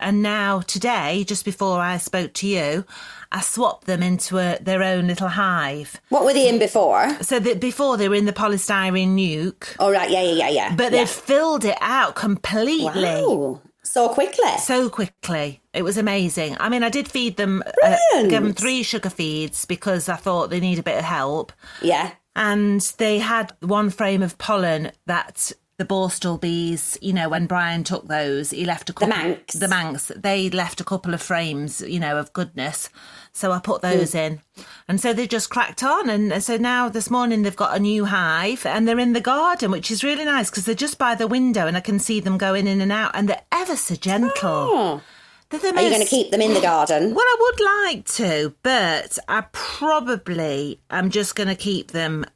And 0.00 0.22
now, 0.22 0.60
today, 0.60 1.24
just 1.24 1.44
before 1.44 1.80
I 1.80 1.98
spoke 1.98 2.32
to 2.34 2.46
you, 2.46 2.84
I 3.32 3.40
swapped 3.42 3.86
them 3.86 4.02
into 4.02 4.38
a, 4.38 4.58
their 4.60 4.82
own 4.82 5.06
little 5.06 5.28
hive. 5.28 6.00
What 6.08 6.24
were 6.24 6.32
they 6.32 6.48
in 6.48 6.58
before? 6.58 7.16
So 7.22 7.38
that 7.38 7.60
before 7.60 7.96
they 7.96 8.08
were 8.08 8.14
in 8.16 8.24
the 8.26 8.32
polystyrene 8.32 9.14
nuke, 9.14 9.76
Oh, 9.78 9.90
right, 9.92 10.10
yeah, 10.10 10.22
yeah, 10.22 10.32
yeah, 10.32 10.48
yeah. 10.48 10.74
but 10.74 10.84
yeah. 10.84 11.00
they'd 11.00 11.08
filled 11.08 11.64
it 11.64 11.78
out 11.80 12.14
completely. 12.16 13.02
Wow. 13.04 13.60
So 13.82 14.08
quickly. 14.08 14.56
So 14.58 14.88
quickly. 14.88 15.60
It 15.72 15.82
was 15.82 15.96
amazing. 15.96 16.56
I 16.60 16.68
mean, 16.68 16.82
I 16.82 16.90
did 16.90 17.08
feed 17.08 17.36
them, 17.36 17.62
uh, 17.82 17.96
give 18.28 18.42
them 18.42 18.52
three 18.52 18.82
sugar 18.82 19.10
feeds 19.10 19.64
because 19.64 20.08
I 20.08 20.16
thought 20.16 20.50
they 20.50 20.60
need 20.60 20.78
a 20.78 20.82
bit 20.82 20.98
of 20.98 21.04
help. 21.04 21.52
yeah. 21.82 22.12
And 22.36 22.80
they 22.98 23.18
had 23.18 23.52
one 23.60 23.90
frame 23.90 24.22
of 24.22 24.38
pollen 24.38 24.92
that 25.06 25.50
the 25.80 25.86
borstal 25.86 26.38
bees, 26.38 26.98
you 27.00 27.14
know, 27.14 27.30
when 27.30 27.46
Brian 27.46 27.84
took 27.84 28.06
those, 28.06 28.50
he 28.50 28.66
left 28.66 28.90
a 28.90 28.92
couple. 28.92 29.08
The 29.08 29.14
Manx. 29.14 29.54
The 29.54 29.68
Manx. 29.68 30.12
They 30.14 30.50
left 30.50 30.78
a 30.78 30.84
couple 30.84 31.14
of 31.14 31.22
frames, 31.22 31.80
you 31.80 31.98
know, 31.98 32.18
of 32.18 32.34
goodness. 32.34 32.90
So 33.32 33.50
I 33.50 33.60
put 33.60 33.80
hmm. 33.80 33.88
those 33.88 34.14
in. 34.14 34.42
And 34.88 35.00
so 35.00 35.14
they 35.14 35.26
just 35.26 35.48
cracked 35.48 35.82
on. 35.82 36.10
And 36.10 36.42
so 36.42 36.58
now 36.58 36.90
this 36.90 37.10
morning 37.10 37.42
they've 37.42 37.56
got 37.56 37.74
a 37.74 37.80
new 37.80 38.04
hive 38.04 38.66
and 38.66 38.86
they're 38.86 38.98
in 38.98 39.14
the 39.14 39.22
garden, 39.22 39.70
which 39.70 39.90
is 39.90 40.04
really 40.04 40.26
nice 40.26 40.50
because 40.50 40.66
they're 40.66 40.74
just 40.74 40.98
by 40.98 41.14
the 41.14 41.26
window 41.26 41.66
and 41.66 41.78
I 41.78 41.80
can 41.80 41.98
see 41.98 42.20
them 42.20 42.36
going 42.36 42.66
in 42.66 42.82
and 42.82 42.92
out 42.92 43.12
and 43.14 43.26
they're 43.26 43.42
ever 43.50 43.74
so 43.74 43.94
gentle. 43.94 44.30
Oh. 44.44 45.02
They're 45.48 45.60
the 45.60 45.68
Oh. 45.68 45.76
Are 45.76 45.82
you 45.82 45.88
going 45.88 46.02
to 46.02 46.06
keep 46.06 46.30
them 46.30 46.42
in 46.42 46.52
the 46.52 46.60
garden? 46.60 47.14
well, 47.14 47.24
I 47.26 47.36
would 47.40 47.94
like 47.94 48.06
to, 48.16 48.54
but 48.62 49.18
I 49.28 49.46
probably 49.52 50.82
am 50.90 51.08
just 51.08 51.34
going 51.34 51.48
to 51.48 51.56
keep 51.56 51.92
them 51.92 52.26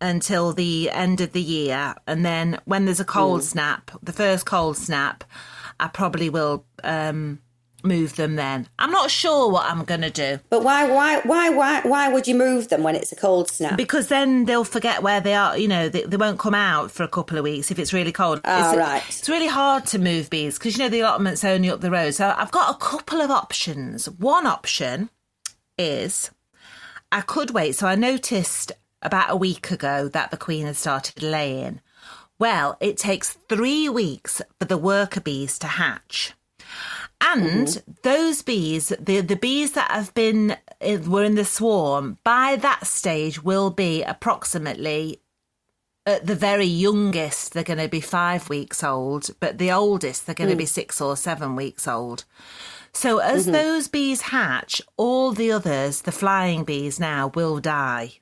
until 0.00 0.52
the 0.52 0.90
end 0.90 1.20
of 1.20 1.32
the 1.32 1.42
year. 1.42 1.94
And 2.06 2.24
then 2.24 2.60
when 2.64 2.84
there's 2.84 3.00
a 3.00 3.04
cold 3.04 3.42
snap, 3.42 3.90
the 4.02 4.12
first 4.12 4.46
cold 4.46 4.76
snap, 4.76 5.24
I 5.80 5.88
probably 5.88 6.30
will 6.30 6.64
um, 6.82 7.40
move 7.82 8.16
them 8.16 8.36
then. 8.36 8.68
I'm 8.78 8.90
not 8.90 9.10
sure 9.10 9.50
what 9.50 9.66
I'm 9.70 9.84
going 9.84 10.00
to 10.02 10.10
do 10.10 10.40
But 10.48 10.62
why, 10.64 10.90
why, 10.90 11.20
why, 11.20 11.50
why, 11.50 11.80
why 11.82 12.08
would 12.08 12.26
you 12.26 12.34
move 12.34 12.68
them 12.68 12.82
when 12.82 12.96
it's 12.96 13.12
a 13.12 13.16
cold 13.16 13.50
snap? 13.50 13.76
because 13.76 14.08
then 14.08 14.44
they'll 14.46 14.64
forget 14.64 15.02
where 15.02 15.20
they 15.20 15.34
are. 15.34 15.56
You 15.56 15.68
know, 15.68 15.88
they, 15.88 16.02
they 16.02 16.16
won't 16.16 16.38
come 16.38 16.54
out 16.54 16.90
for 16.90 17.02
a 17.02 17.08
couple 17.08 17.36
of 17.38 17.44
weeks 17.44 17.70
if 17.70 17.78
it's 17.78 17.92
really 17.92 18.12
cold. 18.12 18.40
Ah, 18.44 18.70
it's, 18.70 18.78
right. 18.78 19.02
It's 19.08 19.28
really 19.28 19.48
hard 19.48 19.86
to 19.86 19.98
move 19.98 20.30
bees 20.30 20.58
because, 20.58 20.76
you 20.76 20.82
know, 20.84 20.88
the 20.88 21.02
allotment's 21.02 21.44
only 21.44 21.70
up 21.70 21.80
the 21.80 21.90
road. 21.90 22.14
So 22.14 22.34
I've 22.36 22.50
got 22.50 22.74
a 22.74 22.78
couple 22.78 23.20
of 23.20 23.30
options. 23.30 24.08
One 24.08 24.46
option 24.46 25.10
is 25.78 26.30
I 27.12 27.20
could 27.20 27.50
wait. 27.50 27.76
So 27.76 27.86
I 27.86 27.94
noticed 27.94 28.72
about 29.04 29.30
a 29.30 29.36
week 29.36 29.70
ago 29.70 30.08
that 30.08 30.30
the 30.30 30.36
queen 30.36 30.66
had 30.66 30.76
started 30.76 31.22
laying. 31.22 31.80
Well, 32.38 32.76
it 32.80 32.96
takes 32.96 33.38
three 33.48 33.88
weeks 33.88 34.42
for 34.58 34.64
the 34.64 34.78
worker 34.78 35.20
bees 35.20 35.58
to 35.60 35.66
hatch. 35.66 36.32
And 37.20 37.82
those 38.02 38.42
bees, 38.42 38.92
the, 39.00 39.20
the 39.20 39.36
bees 39.36 39.72
that 39.72 39.90
have 39.90 40.12
been 40.14 40.56
eh, 40.80 40.98
were 41.06 41.24
in 41.24 41.36
the 41.36 41.44
swarm, 41.44 42.18
by 42.24 42.56
that 42.56 42.86
stage 42.86 43.42
will 43.42 43.70
be 43.70 44.02
approximately 44.02 45.20
at 46.06 46.26
the 46.26 46.34
very 46.34 46.66
youngest, 46.66 47.54
they're 47.54 47.64
going 47.64 47.78
to 47.78 47.88
be 47.88 48.00
five 48.00 48.48
weeks 48.50 48.84
old, 48.84 49.30
but 49.40 49.56
the 49.56 49.72
oldest, 49.72 50.26
they're 50.26 50.34
going 50.34 50.50
to 50.50 50.56
be 50.56 50.66
six 50.66 51.00
or 51.00 51.16
seven 51.16 51.56
weeks 51.56 51.88
old. 51.88 52.24
So 52.92 53.18
as 53.18 53.46
those 53.46 53.88
bees 53.88 54.20
hatch, 54.20 54.82
all 54.96 55.32
the 55.32 55.50
others, 55.50 56.02
the 56.02 56.12
flying 56.12 56.64
bees 56.64 57.00
now, 57.00 57.28
will 57.34 57.58
die. 57.58 58.18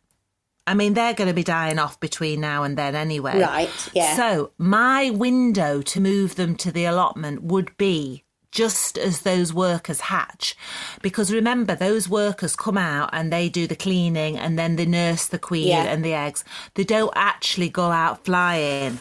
I 0.67 0.75
mean, 0.75 0.95
they're 0.95 1.15
going 1.15 1.29
to 1.29 1.35
be 1.35 1.43
dying 1.43 1.79
off 1.79 1.99
between 1.99 2.41
now 2.41 2.63
and 2.63 2.77
then 2.79 2.95
anyway. 2.95 3.41
Right, 3.41 3.91
yeah. 3.95 4.17
So 4.17 4.53
my 4.59 5.11
window 5.11 5.83
to 5.83 6.01
move 6.01 6.37
them 6.37 6.55
to 6.57 6.71
the 6.71 6.85
allotment 6.85 7.43
would 7.43 7.77
be 7.77 8.25
just 8.53 8.99
as 8.99 9.23
those 9.23 9.53
workers 9.53 10.01
hatch. 10.03 10.55
Because 11.01 11.33
remember, 11.33 11.75
those 11.75 12.09
workers 12.09 12.55
come 12.55 12.79
out 12.79 13.11
and 13.13 13.33
they 13.33 13.49
do 13.49 13.67
the 13.67 13.75
cleaning 13.75 14.39
and 14.39 14.59
then 14.59 14.77
they 14.77 14.87
nurse 14.87 15.27
the 15.27 15.39
queen 15.39 15.69
Yeah. 15.69 15.85
and 15.85 16.05
the 16.05 16.13
eggs. 16.13 16.45
They 16.75 16.85
don't 16.85 17.13
actually 17.17 17.71
go 17.71 17.91
out 17.91 18.25
flying. 18.25 19.01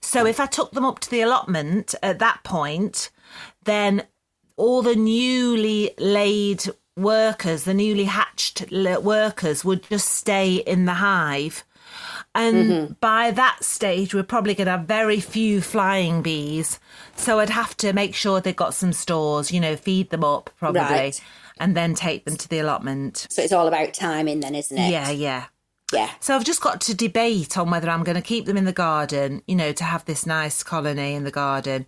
So 0.00 0.26
if 0.26 0.38
I 0.38 0.46
took 0.46 0.72
them 0.72 0.84
up 0.84 1.00
to 1.00 1.10
the 1.10 1.22
allotment 1.22 1.94
at 2.02 2.18
that 2.20 2.44
point, 2.44 3.10
then 3.64 4.04
all 4.56 4.82
the 4.82 4.96
newly 4.96 5.92
laid 5.98 6.64
workers, 6.98 7.64
the 7.64 7.74
newly 7.74 8.04
hatched 8.04 8.70
workers, 8.70 9.64
would 9.64 9.82
just 9.84 10.08
stay 10.08 10.56
in 10.56 10.84
the 10.84 10.94
hive. 10.94 11.64
And 12.34 12.56
mm-hmm. 12.56 12.92
by 13.00 13.30
that 13.32 13.64
stage, 13.64 14.14
we're 14.14 14.22
probably 14.22 14.54
going 14.54 14.66
to 14.66 14.72
have 14.72 14.82
very 14.82 15.20
few 15.20 15.60
flying 15.60 16.22
bees. 16.22 16.78
So 17.16 17.40
I'd 17.40 17.50
have 17.50 17.76
to 17.78 17.92
make 17.92 18.14
sure 18.14 18.40
they've 18.40 18.54
got 18.54 18.74
some 18.74 18.92
stores, 18.92 19.50
you 19.50 19.60
know, 19.60 19.76
feed 19.76 20.10
them 20.10 20.24
up 20.24 20.50
probably, 20.58 20.80
Right. 20.82 21.20
and 21.58 21.76
then 21.76 21.94
take 21.94 22.24
them 22.24 22.36
to 22.36 22.48
the 22.48 22.58
allotment. 22.58 23.26
So 23.30 23.42
it's 23.42 23.52
all 23.52 23.66
about 23.66 23.94
timing 23.94 24.40
then, 24.40 24.54
isn't 24.54 24.76
it? 24.76 24.90
Yeah, 24.90 25.10
yeah. 25.10 25.46
Yeah. 25.92 26.10
So 26.20 26.36
I've 26.36 26.44
just 26.44 26.60
got 26.60 26.82
to 26.82 26.94
debate 26.94 27.56
on 27.56 27.70
whether 27.70 27.88
I'm 27.88 28.04
going 28.04 28.16
to 28.16 28.22
keep 28.22 28.44
them 28.44 28.58
in 28.58 28.66
the 28.66 28.72
garden, 28.72 29.42
you 29.46 29.56
know, 29.56 29.72
to 29.72 29.84
have 29.84 30.04
this 30.04 30.26
nice 30.26 30.62
colony 30.62 31.14
in 31.14 31.24
the 31.24 31.30
garden, 31.30 31.86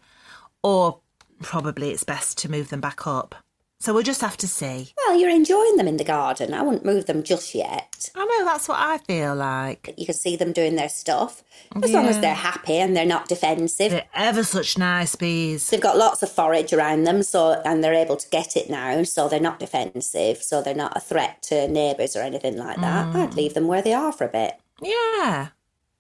or 0.63 1.01
probably 1.43 1.91
it's 1.91 2.05
best 2.05 2.39
to 2.39 2.51
move 2.51 2.71
them 2.71 2.81
back 2.81 3.07
up. 3.07 3.35
So 3.83 3.95
we'll 3.95 4.03
just 4.03 4.21
have 4.21 4.37
to 4.37 4.47
see. 4.47 4.93
Well, 4.99 5.19
you're 5.19 5.31
enjoying 5.31 5.77
them 5.77 5.89
in 5.89 5.97
the 5.97 6.05
garden. 6.05 6.53
I 6.53 6.61
wouldn't 6.61 6.85
move 6.85 7.07
them 7.07 7.23
just 7.23 7.55
yet. 7.55 8.11
I 8.15 8.27
know 8.27 8.45
that's 8.45 8.69
what 8.69 8.79
I 8.79 8.99
feel 8.99 9.35
like. 9.35 9.95
You 9.97 10.05
can 10.05 10.15
see 10.15 10.37
them 10.37 10.53
doing 10.53 10.77
their 10.77 10.91
stuff. 10.91 11.43
As 11.83 11.91
long 11.91 12.07
as 12.07 12.21
they're 12.21 12.35
happy 12.35 12.75
and 12.75 12.95
they're 12.95 13.07
not 13.07 13.29
defensive. 13.29 13.91
They're 13.91 14.05
ever 14.15 14.45
such 14.45 14.77
nice 14.77 15.17
bees. 15.17 15.71
They've 15.71 15.81
got 15.81 15.97
lots 15.97 16.23
of 16.23 16.31
forage 16.31 16.75
around 16.75 17.05
them, 17.05 17.23
so 17.23 17.63
and 17.65 17.83
they're 17.83 17.95
able 17.95 18.17
to 18.17 18.29
get 18.29 18.55
it 18.55 18.69
now, 18.69 19.03
so 19.05 19.29
they're 19.29 19.41
not 19.41 19.59
defensive, 19.59 20.43
so 20.43 20.61
they're 20.61 20.75
not 20.75 20.97
a 20.97 21.01
threat 21.01 21.43
to 21.45 21.67
neighbours 21.67 22.17
or 22.17 22.21
anything 22.21 22.59
like 22.59 22.77
that. 22.81 23.07
Mm. 23.07 23.17
I'd 23.17 23.35
leave 23.35 23.55
them 23.55 23.67
where 23.67 23.83
they 23.83 23.95
are 23.95 24.13
for 24.13 24.25
a 24.25 24.29
bit. 24.29 24.61
Yeah. 24.83 25.49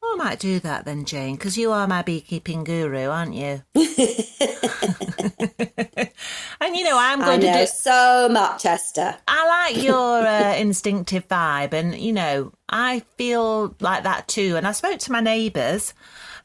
I 0.03 0.17
might 0.17 0.41
do 0.41 0.59
that 0.61 0.85
then, 0.85 1.05
Jane, 1.05 1.37
because 1.37 1.57
you 1.57 1.73
are 1.73 1.87
my 1.87 2.03
beekeeping 2.03 2.65
guru, 2.65 3.09
aren't 3.09 3.35
you? 3.35 3.63
and 6.65 6.77
you 6.77 6.85
know, 6.85 6.99
I'm 6.99 7.21
going 7.21 7.41
to 7.41 7.53
do. 7.53 7.67
so 7.67 8.29
much, 8.31 8.67
Esther. 8.67 9.17
I 9.27 9.47
like 9.47 9.83
your 9.83 10.27
uh, 10.27 10.55
instinctive 10.57 11.27
vibe, 11.29 11.73
and 11.73 11.95
you 11.99 12.13
know, 12.13 12.53
I 12.69 13.01
feel 13.17 13.75
like 13.81 14.03
that 14.05 14.29
too. 14.29 14.57
And 14.57 14.67
I 14.67 14.73
spoke 14.73 14.99
to 15.01 15.13
my 15.13 15.21
neighbours 15.21 15.95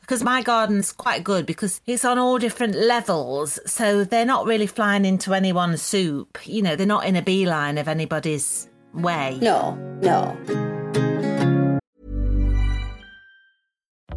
because 0.02 0.24
my 0.24 0.42
garden's 0.42 0.92
quite 0.92 1.24
good 1.24 1.46
because 1.46 1.82
it's 1.86 2.06
on 2.06 2.18
all 2.18 2.38
different 2.38 2.76
levels, 2.76 3.60
so 3.66 4.04
they're 4.04 4.26
not 4.26 4.46
really 4.46 4.68
flying 4.68 5.06
into 5.06 5.34
anyone's 5.34 5.82
soup. 5.82 6.38
You 6.46 6.62
know, 6.62 6.76
they're 6.76 6.88
not 6.88 7.06
in 7.06 7.16
a 7.16 7.22
beeline 7.22 7.78
of 7.78 7.88
anybody's 7.88 8.70
way. 8.94 9.38
No, 9.42 9.76
no. 10.02 10.75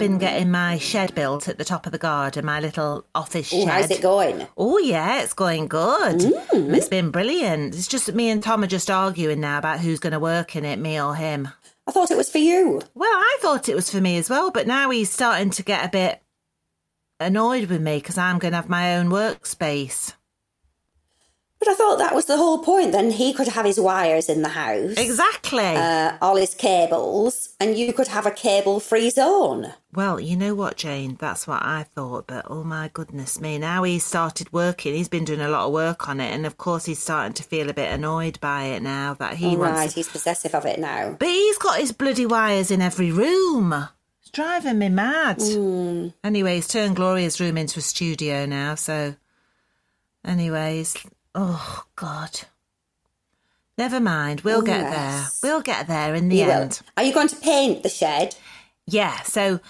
been 0.00 0.18
getting 0.18 0.50
my 0.50 0.78
shed 0.78 1.14
built 1.14 1.46
at 1.46 1.58
the 1.58 1.64
top 1.64 1.84
of 1.86 1.92
the 1.92 1.98
garden, 1.98 2.44
my 2.46 2.58
little 2.58 3.04
office 3.14 3.52
Oh, 3.52 3.60
shed. 3.60 3.68
how's 3.68 3.90
it 3.90 4.00
going? 4.02 4.46
Oh 4.56 4.78
yeah, 4.78 5.22
it's 5.22 5.34
going 5.34 5.68
good. 5.68 6.16
Mm. 6.18 6.74
It's 6.74 6.88
been 6.88 7.10
brilliant. 7.10 7.74
It's 7.74 7.86
just 7.86 8.12
me 8.14 8.30
and 8.30 8.42
Tom 8.42 8.64
are 8.64 8.66
just 8.66 8.90
arguing 8.90 9.40
now 9.40 9.58
about 9.58 9.80
who's 9.80 10.00
going 10.00 10.12
to 10.14 10.18
work 10.18 10.56
in 10.56 10.64
it, 10.64 10.78
me 10.78 11.00
or 11.00 11.14
him. 11.14 11.48
I 11.86 11.92
thought 11.92 12.10
it 12.10 12.16
was 12.16 12.30
for 12.30 12.38
you. 12.38 12.80
Well, 12.94 13.10
I 13.12 13.38
thought 13.42 13.68
it 13.68 13.74
was 13.74 13.90
for 13.90 14.00
me 14.00 14.16
as 14.16 14.30
well, 14.30 14.50
but 14.50 14.66
now 14.66 14.90
he's 14.90 15.10
starting 15.10 15.50
to 15.50 15.62
get 15.62 15.84
a 15.84 15.88
bit 15.90 16.22
annoyed 17.20 17.68
with 17.68 17.82
me 17.82 17.98
because 17.98 18.16
I'm 18.16 18.38
going 18.38 18.52
to 18.52 18.56
have 18.56 18.68
my 18.70 18.96
own 18.96 19.08
workspace. 19.08 20.14
But 21.60 21.68
I 21.68 21.74
thought 21.74 21.98
that 21.98 22.14
was 22.14 22.24
the 22.24 22.38
whole 22.38 22.58
point. 22.64 22.92
Then 22.92 23.10
he 23.10 23.34
could 23.34 23.48
have 23.48 23.66
his 23.66 23.78
wires 23.78 24.30
in 24.30 24.40
the 24.40 24.48
house, 24.48 24.94
Exactly. 24.96 25.58
uh, 25.76 26.16
all 26.22 26.36
his 26.36 26.54
cables, 26.54 27.50
and 27.60 27.76
you 27.76 27.92
could 27.92 28.08
have 28.08 28.24
a 28.24 28.30
cable-free 28.30 29.10
zone. 29.10 29.74
well, 29.92 30.18
you 30.18 30.36
know 30.36 30.54
what, 30.54 30.78
Jane? 30.78 31.16
That's 31.20 31.46
what 31.46 31.62
I 31.62 31.82
thought, 31.82 32.26
but 32.26 32.46
oh 32.48 32.64
my 32.64 32.88
goodness 32.94 33.38
me. 33.42 33.58
Now 33.58 33.82
he's 33.82 34.04
started 34.06 34.50
working. 34.54 34.94
He's 34.94 35.10
been 35.10 35.26
doing 35.26 35.42
a 35.42 35.50
lot 35.50 35.66
of 35.66 35.72
work 35.74 36.08
on 36.08 36.18
it, 36.18 36.32
and 36.32 36.46
of 36.46 36.56
course 36.56 36.86
he's 36.86 36.98
starting 37.02 37.34
to 37.34 37.42
feel 37.42 37.68
a 37.68 37.74
bit 37.74 37.92
annoyed 37.92 38.40
by 38.40 38.64
it 38.64 38.82
now 38.82 39.12
that 39.14 39.34
he 39.34 39.48
All 39.48 39.58
wants 39.58 39.78
right, 39.80 39.92
he's 39.92 40.08
possessive 40.08 40.54
of 40.54 40.64
it 40.64 40.78
now. 40.80 41.14
But 41.18 41.28
he's 41.28 41.58
got 41.58 41.78
his 41.78 41.92
bloody 41.92 42.24
wires 42.24 42.70
in 42.70 42.80
every 42.80 43.12
room. 43.12 43.74
It's 44.22 44.30
driving 44.30 44.78
me 44.78 44.88
mad. 44.88 45.42
Anyway, 46.24 46.54
he's 46.54 46.68
turned 46.68 46.96
Gloria's 46.96 47.38
room 47.38 47.58
into 47.58 47.80
a 47.80 47.82
studio 47.82 48.46
now, 48.46 48.76
so. 48.76 49.14
Anyways, 50.24 50.96
oh, 51.34 51.84
God. 51.96 52.40
Never 53.78 54.00
mind, 54.00 54.42
we'll 54.42 54.62
get 54.62 54.90
there. 54.90 55.26
We'll 55.42 55.62
get 55.62 55.86
there 55.88 56.14
in 56.14 56.28
the 56.28 56.36
You 56.36 56.44
will. 56.46 56.52
end. 56.52 56.80
Are 56.96 57.02
you 57.02 57.14
going 57.14 57.28
to 57.28 57.36
paint 57.36 57.82
the 57.82 57.88
shed? 57.88 58.36
Yeah, 58.86 59.22
so 59.22 59.60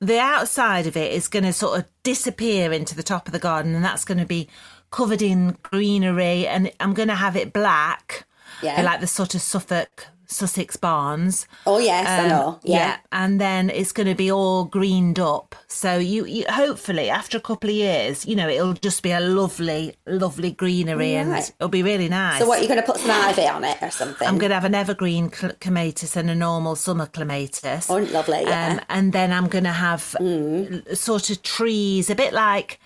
the 0.00 0.18
outside 0.20 0.86
of 0.86 0.96
it 0.96 1.12
is 1.12 1.26
going 1.26 1.44
to 1.44 1.52
sort 1.52 1.80
of 1.80 1.86
disappear 2.04 2.72
into 2.72 2.94
the 2.94 3.02
top 3.02 3.26
of 3.26 3.32
the 3.32 3.38
garden, 3.40 3.74
and 3.74 3.84
that's 3.84 4.04
going 4.04 4.18
to 4.18 4.26
be 4.26 4.48
covered 4.90 5.20
in 5.22 5.56
greenery, 5.62 6.46
and 6.46 6.70
I'm 6.78 6.94
going 6.94 7.08
to 7.08 7.14
have 7.16 7.34
it 7.36 7.52
black, 7.52 8.24
Yeah. 8.62 8.80
like 8.82 9.00
the 9.00 9.06
sort 9.08 9.34
of 9.34 9.40
Suffolk, 9.42 10.06
Sussex 10.26 10.76
barns. 10.76 11.46
Oh 11.66 11.78
yes, 11.78 12.06
I 12.08 12.24
Um, 12.24 12.28
know. 12.28 12.60
Yeah. 12.62 12.96
and 13.12 13.40
then 13.40 13.70
it's 13.70 13.92
going 13.92 14.08
to 14.08 14.14
be 14.14 14.30
all 14.30 14.64
greened 14.64 15.18
up. 15.18 15.54
So 15.68 15.98
you, 15.98 16.24
you 16.26 16.44
hopefully 16.48 17.10
after 17.10 17.38
a 17.38 17.40
couple 17.40 17.70
of 17.70 17.76
years, 17.76 18.26
you 18.26 18.34
know, 18.36 18.48
it'll 18.48 18.72
just 18.74 19.02
be 19.02 19.12
a 19.12 19.20
lovely, 19.20 19.94
lovely 20.06 20.50
greenery, 20.52 21.14
and 21.14 21.32
it'll 21.58 21.68
be 21.68 21.82
really 21.82 22.08
nice. 22.08 22.40
So 22.40 22.46
what, 22.48 22.58
you're 22.60 22.68
going 22.68 22.80
to 22.80 22.86
put 22.86 22.98
some 23.00 23.10
ivy 23.10 23.46
on 23.46 23.64
it 23.64 23.78
or 23.82 23.90
something? 23.90 24.26
I'm 24.26 24.38
going 24.38 24.50
to 24.50 24.54
have 24.54 24.64
an 24.64 24.74
evergreen 24.74 25.32
cl- 25.32 25.52
clematis 25.60 26.16
and 26.16 26.28
a 26.30 26.34
normal 26.34 26.76
summer 26.76 27.06
clematis. 27.06 27.88
Oh, 27.90 27.98
lovely, 27.98 28.42
yeah. 28.42 28.72
Um, 28.72 28.80
and 28.88 29.12
then 29.12 29.32
I'm 29.32 29.48
going 29.48 29.64
to 29.64 29.72
have 29.72 30.14
Mm. 30.20 30.96
sort 30.96 31.30
of 31.30 31.42
trees, 31.42 32.10
a 32.10 32.14
bit 32.14 32.32
like. 32.32 32.80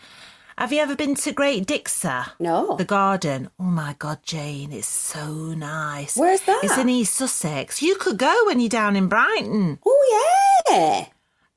Have 0.60 0.74
you 0.74 0.80
ever 0.80 0.94
been 0.94 1.14
to 1.14 1.32
Great 1.32 1.66
Dixter? 1.66 2.32
No. 2.38 2.76
The 2.76 2.84
garden. 2.84 3.48
Oh 3.58 3.62
my 3.62 3.96
God, 3.98 4.18
Jane, 4.22 4.72
it's 4.72 4.86
so 4.86 5.54
nice. 5.54 6.18
Where's 6.18 6.42
that? 6.42 6.60
It's 6.62 6.76
in 6.76 6.90
East 6.90 7.14
Sussex. 7.14 7.80
You 7.80 7.94
could 7.94 8.18
go 8.18 8.42
when 8.44 8.60
you're 8.60 8.68
down 8.68 8.94
in 8.94 9.08
Brighton. 9.08 9.78
Oh 9.86 10.60
yeah. 10.68 11.06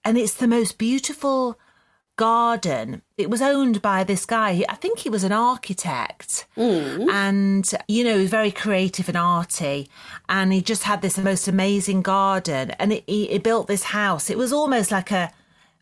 And 0.05 0.17
it's 0.17 0.35
the 0.35 0.47
most 0.47 0.77
beautiful 0.77 1.59
garden. 2.15 3.01
It 3.17 3.29
was 3.29 3.41
owned 3.41 3.81
by 3.81 4.05
this 4.05 4.25
guy. 4.25 4.63
I 4.69 4.75
think 4.75 4.99
he 4.99 5.09
was 5.09 5.25
an 5.25 5.33
architect. 5.33 6.47
Hmm. 6.55 7.09
And, 7.09 7.69
you 7.89 8.05
know, 8.05 8.25
very 8.25 8.51
creative 8.51 9.09
and 9.09 9.17
arty. 9.17 9.89
And 10.29 10.53
he 10.53 10.61
just 10.61 10.83
had 10.83 11.01
this 11.01 11.17
most 11.17 11.49
amazing 11.49 12.03
garden. 12.03 12.71
And 12.71 12.93
it, 12.93 13.03
he, 13.05 13.27
he 13.27 13.37
built 13.37 13.67
this 13.67 13.83
house. 13.83 14.29
It 14.29 14.37
was 14.37 14.53
almost 14.53 14.91
like 14.91 15.11
a, 15.11 15.29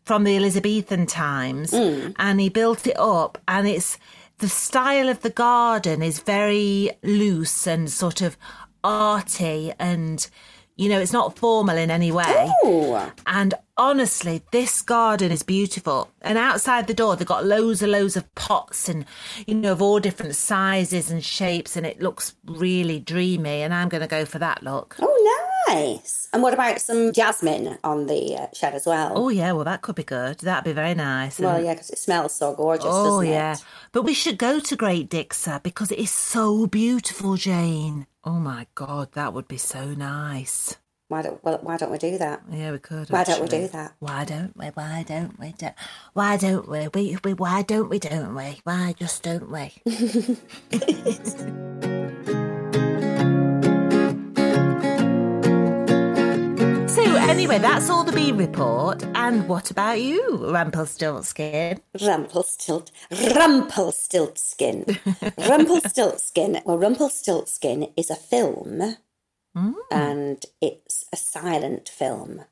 from 0.04 0.24
the 0.24 0.36
Elizabethan 0.36 1.06
times. 1.06 1.70
Hmm. 1.70 2.10
And 2.16 2.40
he 2.40 2.48
built 2.48 2.86
it 2.86 2.98
up. 2.98 3.38
And 3.46 3.66
it's, 3.66 3.98
the 4.38 4.48
style 4.48 5.08
of 5.08 5.22
the 5.22 5.30
garden 5.30 6.02
is 6.02 6.20
very 6.20 6.90
loose 7.02 7.66
and 7.66 7.90
sort 7.90 8.20
of 8.20 8.36
arty 8.82 9.72
and, 9.78 10.28
you 10.76 10.88
know, 10.88 10.98
it's 10.98 11.12
not 11.12 11.38
formal 11.38 11.76
in 11.76 11.90
any 11.90 12.10
way. 12.10 12.50
Oh. 12.64 13.12
And 13.26 13.54
honestly, 13.76 14.42
this 14.50 14.82
garden 14.82 15.30
is 15.30 15.42
beautiful. 15.42 16.10
And 16.20 16.36
outside 16.36 16.86
the 16.86 16.94
door, 16.94 17.14
they've 17.14 17.26
got 17.26 17.44
loads 17.44 17.82
and 17.82 17.92
loads 17.92 18.16
of 18.16 18.34
pots 18.34 18.88
and, 18.88 19.04
you 19.46 19.54
know, 19.54 19.72
of 19.72 19.82
all 19.82 20.00
different 20.00 20.34
sizes 20.34 21.10
and 21.10 21.24
shapes. 21.24 21.76
And 21.76 21.86
it 21.86 22.02
looks 22.02 22.34
really 22.44 22.98
dreamy. 22.98 23.62
And 23.62 23.72
I'm 23.72 23.88
going 23.88 24.00
to 24.00 24.08
go 24.08 24.24
for 24.24 24.40
that 24.40 24.62
look. 24.62 24.96
Oh 25.00 25.51
nice. 25.68 26.28
And 26.32 26.42
what 26.42 26.54
about 26.54 26.80
some 26.80 27.12
jasmine 27.12 27.78
on 27.84 28.06
the 28.06 28.36
uh, 28.36 28.46
shed 28.52 28.74
as 28.74 28.86
well? 28.86 29.12
Oh, 29.14 29.28
yeah. 29.28 29.52
Well, 29.52 29.64
that 29.64 29.82
could 29.82 29.96
be 29.96 30.02
good. 30.02 30.38
That'd 30.38 30.64
be 30.64 30.72
very 30.72 30.94
nice. 30.94 31.38
well, 31.38 31.62
yeah, 31.62 31.74
because 31.74 31.90
it 31.90 31.98
smells 31.98 32.34
so 32.34 32.54
gorgeous. 32.54 32.86
Oh, 32.88 33.20
doesn't 33.20 33.32
yeah. 33.32 33.54
It? 33.54 33.64
But 33.92 34.02
we 34.02 34.14
should 34.14 34.38
go 34.38 34.60
to 34.60 34.76
Great 34.76 35.10
Dixter 35.10 35.62
because 35.62 35.90
it 35.90 35.98
is 35.98 36.10
so 36.10 36.66
beautiful, 36.66 37.36
Jane. 37.36 38.06
Oh, 38.24 38.38
my 38.38 38.66
God. 38.74 39.12
That 39.12 39.34
would 39.34 39.48
be 39.48 39.58
so 39.58 39.94
nice. 39.94 40.76
Why 41.08 41.20
don't 41.20 41.44
well, 41.44 41.58
Why 41.60 41.76
don't 41.76 41.92
we 41.92 41.98
do 41.98 42.16
that? 42.16 42.42
Yeah, 42.50 42.72
we 42.72 42.78
could. 42.78 43.10
Why 43.10 43.22
don't 43.22 43.42
we 43.42 43.48
do 43.48 43.68
that? 43.68 43.92
Why 43.98 44.24
don't 44.24 44.56
we? 44.56 44.68
Why 44.68 45.04
don't 45.06 45.38
we? 45.38 45.52
Do, 45.52 45.68
why 46.14 46.38
don't 46.38 46.66
we? 46.66 46.88
We, 46.88 47.18
we? 47.22 47.34
Why 47.34 47.60
don't 47.60 47.90
we? 47.90 47.98
Don't 47.98 48.34
we? 48.34 48.62
Why 48.64 48.94
just 48.98 49.22
don't 49.22 49.50
we? 49.50 49.74
anyway, 57.32 57.56
that's 57.56 57.88
all 57.88 58.04
the 58.04 58.12
bee 58.12 58.30
report. 58.30 59.02
And 59.14 59.48
what 59.48 59.70
about 59.70 60.02
you, 60.02 60.36
Rumpelstiltskin? 60.52 61.80
Rumpelstilt, 61.96 62.90
Rumpelstiltskin, 63.10 64.98
Rumpelstiltskin. 65.38 66.60
Well, 66.66 66.76
Rumpelstiltskin 66.76 67.90
is 67.96 68.10
a 68.10 68.16
film, 68.16 68.96
and 69.90 70.44
it's 70.60 71.06
a 71.10 71.16
silent 71.16 71.88
film, 71.88 72.42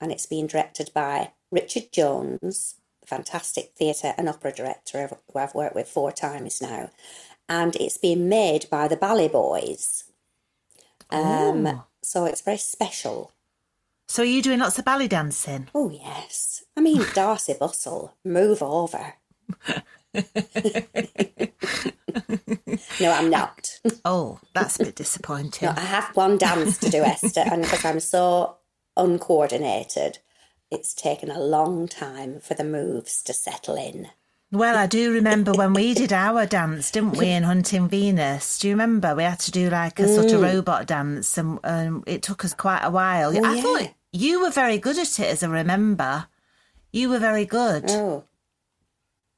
and 0.00 0.12
it's 0.12 0.26
being 0.26 0.46
directed 0.46 0.92
by 0.94 1.32
Richard 1.50 1.90
Jones, 1.90 2.76
the 3.00 3.08
fantastic 3.08 3.72
theatre 3.76 4.14
and 4.16 4.28
opera 4.28 4.52
director 4.52 5.10
who 5.32 5.38
I've 5.38 5.54
worked 5.54 5.74
with 5.74 5.88
four 5.88 6.12
times 6.12 6.62
now, 6.62 6.90
and 7.48 7.74
it's 7.74 7.98
being 7.98 8.28
made 8.28 8.70
by 8.70 8.86
the 8.86 8.96
BalletBoyz. 8.96 10.04
Um, 11.10 11.82
so 12.02 12.24
it's 12.24 12.40
very 12.40 12.56
special. 12.56 13.32
So 14.08 14.22
are 14.22 14.26
you 14.26 14.42
doing 14.42 14.60
lots 14.60 14.78
of 14.78 14.84
ballet 14.84 15.08
dancing? 15.08 15.68
Oh 15.74 15.90
yes, 15.90 16.64
I 16.76 16.80
mean 16.80 17.00
Darcey 17.14 17.58
Bussell, 17.58 18.12
move 18.24 18.62
over. 18.62 19.14
no, 23.00 23.12
I'm 23.12 23.30
not. 23.30 23.80
Oh, 24.04 24.38
that's 24.54 24.78
a 24.80 24.84
bit 24.84 24.94
disappointing. 24.96 25.66
No, 25.68 25.74
I 25.76 25.80
have 25.80 26.14
one 26.16 26.38
dance 26.38 26.78
to 26.78 26.90
do, 26.90 27.02
Esther, 27.02 27.42
and 27.44 27.62
because 27.62 27.84
I'm 27.84 28.00
so 28.00 28.56
uncoordinated, 28.96 30.18
it's 30.70 30.94
taken 30.94 31.30
a 31.30 31.40
long 31.40 31.88
time 31.88 32.38
for 32.40 32.54
the 32.54 32.64
moves 32.64 33.22
to 33.24 33.32
settle 33.32 33.74
in. 33.76 34.08
Well, 34.52 34.76
I 34.76 34.86
do 34.86 35.12
remember 35.12 35.52
when 35.52 35.72
we 35.72 35.92
did 35.92 36.12
our 36.12 36.46
dance, 36.46 36.92
didn't 36.92 37.16
we, 37.16 37.28
in 37.30 37.42
Hunting 37.42 37.88
Venus? 37.88 38.58
Do 38.60 38.68
you 38.68 38.74
remember? 38.74 39.14
We 39.14 39.24
had 39.24 39.40
to 39.40 39.50
do 39.50 39.68
like 39.68 39.98
a 39.98 40.06
sort 40.06 40.30
of 40.32 40.40
robot 40.40 40.86
dance, 40.86 41.36
and 41.36 41.58
um, 41.64 42.04
it 42.06 42.22
took 42.22 42.44
us 42.44 42.54
quite 42.54 42.84
a 42.84 42.90
while. 42.90 43.32
Mm. 43.32 43.40
Oh, 43.42 43.44
I 43.44 43.54
yeah. 43.54 43.62
thought 43.62 43.94
you 44.12 44.40
were 44.42 44.50
very 44.50 44.78
good 44.78 44.98
at 44.98 45.18
it, 45.18 45.26
as 45.26 45.42
I 45.42 45.48
remember. 45.48 46.28
You 46.92 47.10
were 47.10 47.18
very 47.18 47.44
good. 47.44 47.86
Oh, 47.88 48.24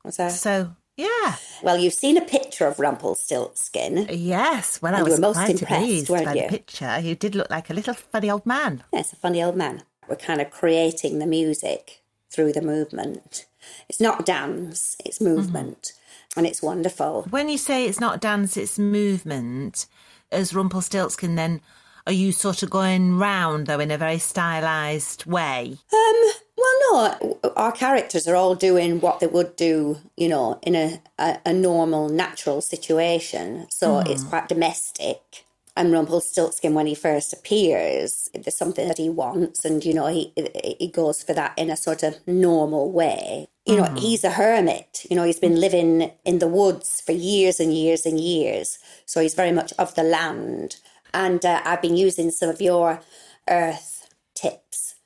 was 0.04 0.18
that? 0.18 0.32
So, 0.32 0.76
yeah. 0.96 1.36
Well, 1.62 1.78
you've 1.78 1.94
seen 1.94 2.18
a 2.18 2.20
picture 2.24 2.66
of 2.66 2.78
Rumpelstiltskin. 2.78 4.08
Yes. 4.10 4.80
Well, 4.82 4.94
I 4.94 4.98
And 4.98 5.06
was 5.08 5.14
were 5.14 5.20
most 5.22 5.36
quite 5.36 5.50
impressed, 5.50 5.84
pleased 5.84 6.08
by 6.08 6.34
you? 6.34 6.42
the 6.42 6.48
picture. 6.48 7.00
You 7.00 7.14
did 7.14 7.34
look 7.34 7.50
like 7.50 7.70
a 7.70 7.74
little 7.74 7.94
funny 7.94 8.30
old 8.30 8.44
man. 8.44 8.84
Yes, 8.92 9.12
a 9.14 9.16
funny 9.16 9.42
old 9.42 9.56
man. 9.56 9.84
We're 10.06 10.16
kind 10.16 10.40
of 10.42 10.50
creating 10.50 11.18
the 11.18 11.26
music 11.26 12.02
through 12.30 12.52
the 12.52 12.62
movement. 12.62 13.46
It's 13.88 14.00
not 14.00 14.26
dance, 14.26 14.96
it's 15.04 15.20
movement, 15.20 15.92
and 16.36 16.46
it's 16.46 16.62
wonderful. 16.62 17.26
When 17.30 17.48
you 17.48 17.58
say 17.58 17.86
it's 17.86 18.00
not 18.00 18.20
dance, 18.20 18.56
it's 18.56 18.78
movement, 18.78 19.86
as 20.30 20.54
Rumpelstiltskin, 20.54 21.34
then 21.34 21.60
are 22.06 22.12
you 22.12 22.32
sort 22.32 22.62
of 22.62 22.70
going 22.70 23.18
round, 23.18 23.66
though, 23.66 23.80
in 23.80 23.90
a 23.90 23.98
very 23.98 24.16
stylised 24.16 25.26
way? 25.26 25.76
Um, 25.92 26.32
well, 26.56 27.18
no, 27.22 27.38
our 27.54 27.70
characters 27.72 28.26
are 28.26 28.34
all 28.34 28.54
doing 28.54 29.00
what 29.00 29.20
they 29.20 29.26
would 29.26 29.56
do, 29.56 29.98
you 30.16 30.28
know, 30.28 30.58
in 30.62 30.74
a, 30.74 31.02
a, 31.18 31.38
a 31.44 31.52
normal, 31.52 32.08
natural 32.08 32.60
situation. 32.62 33.66
So 33.70 33.98
it's 33.98 34.24
quite 34.24 34.48
domestic. 34.48 35.44
And 35.78 35.92
Rumpelstiltskin, 35.92 36.74
when 36.74 36.88
he 36.88 36.96
first 36.96 37.32
appears, 37.32 38.28
there's 38.34 38.56
something 38.56 38.88
that 38.88 38.98
he 38.98 39.08
wants, 39.08 39.64
and 39.64 39.84
you 39.84 39.94
know, 39.94 40.08
he 40.08 40.32
he 40.80 40.88
goes 40.88 41.22
for 41.22 41.34
that 41.34 41.56
in 41.56 41.70
a 41.70 41.76
sort 41.76 42.02
of 42.02 42.18
normal 42.26 42.90
way. 42.90 43.46
You 43.64 43.76
know, 43.76 43.94
he's 43.96 44.24
a 44.24 44.30
hermit. 44.30 45.06
You 45.08 45.14
know, 45.14 45.22
he's 45.22 45.38
been 45.38 45.60
living 45.60 46.10
in 46.24 46.40
the 46.40 46.48
woods 46.48 47.00
for 47.00 47.12
years 47.12 47.60
and 47.60 47.72
years 47.72 48.04
and 48.06 48.18
years. 48.18 48.78
So 49.06 49.20
he's 49.20 49.34
very 49.34 49.52
much 49.52 49.72
of 49.78 49.94
the 49.94 50.02
land. 50.02 50.78
And 51.14 51.44
uh, 51.44 51.60
I've 51.64 51.82
been 51.82 51.96
using 51.96 52.30
some 52.32 52.48
of 52.48 52.60
your 52.60 53.00
earth 53.48 54.08
tips 54.34 54.96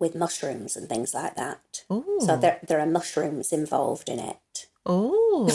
with 0.00 0.16
mushrooms 0.16 0.76
and 0.76 0.88
things 0.88 1.14
like 1.14 1.36
that. 1.36 1.84
Ooh. 1.92 2.18
So 2.20 2.36
there, 2.36 2.58
there 2.66 2.80
are 2.80 2.86
mushrooms 2.86 3.52
involved 3.52 4.08
in 4.08 4.18
it. 4.18 4.66
Oh. 4.86 5.46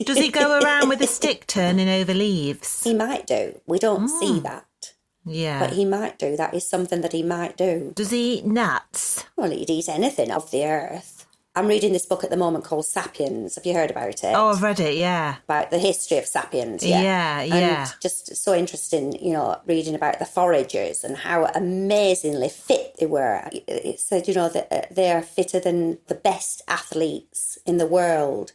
Does 0.00 0.18
he 0.18 0.30
go 0.30 0.58
around 0.62 0.88
with 0.88 1.00
a 1.00 1.06
stick 1.06 1.46
turning 1.46 1.88
over 1.88 2.14
leaves? 2.14 2.84
He 2.84 2.94
might 2.94 3.26
do. 3.26 3.60
We 3.66 3.78
don't 3.78 4.02
hmm. 4.02 4.18
see 4.18 4.40
that, 4.40 4.94
Yeah. 5.24 5.60
but 5.60 5.72
he 5.72 5.84
might 5.84 6.18
do. 6.18 6.36
That 6.36 6.54
is 6.54 6.68
something 6.68 7.00
that 7.00 7.12
he 7.12 7.22
might 7.22 7.56
do. 7.56 7.92
Does 7.94 8.10
he 8.10 8.34
eat 8.34 8.46
nuts? 8.46 9.24
Well, 9.36 9.50
he'd 9.50 9.70
eat 9.70 9.88
anything 9.88 10.30
of 10.30 10.50
the 10.50 10.64
earth. 10.64 11.17
I'm 11.54 11.66
reading 11.66 11.92
this 11.92 12.06
book 12.06 12.22
at 12.22 12.30
the 12.30 12.36
moment 12.36 12.64
called 12.64 12.86
Sapiens. 12.86 13.56
Have 13.56 13.66
you 13.66 13.74
heard 13.74 13.90
about 13.90 14.22
it? 14.22 14.34
Oh, 14.34 14.50
I've 14.50 14.62
read 14.62 14.78
it, 14.80 14.96
yeah. 14.96 15.36
about 15.44 15.70
the 15.70 15.78
history 15.78 16.18
of 16.18 16.26
sapiens. 16.26 16.84
Yeah, 16.84 17.00
Yeah, 17.00 17.42
yeah. 17.42 17.82
And 17.82 18.00
just 18.00 18.36
so 18.36 18.54
interesting, 18.54 19.12
you 19.24 19.32
know, 19.32 19.60
reading 19.66 19.94
about 19.96 20.18
the 20.20 20.24
foragers 20.24 21.02
and 21.02 21.16
how 21.16 21.46
amazingly 21.46 22.48
fit 22.48 22.94
they 23.00 23.06
were. 23.06 23.48
It 23.52 23.98
said, 23.98 24.28
you 24.28 24.34
know, 24.34 24.48
that 24.50 24.68
uh, 24.72 24.82
they 24.94 25.10
are 25.10 25.22
fitter 25.22 25.58
than 25.58 25.98
the 26.06 26.14
best 26.14 26.62
athletes 26.68 27.58
in 27.66 27.78
the 27.78 27.86
world. 27.86 28.52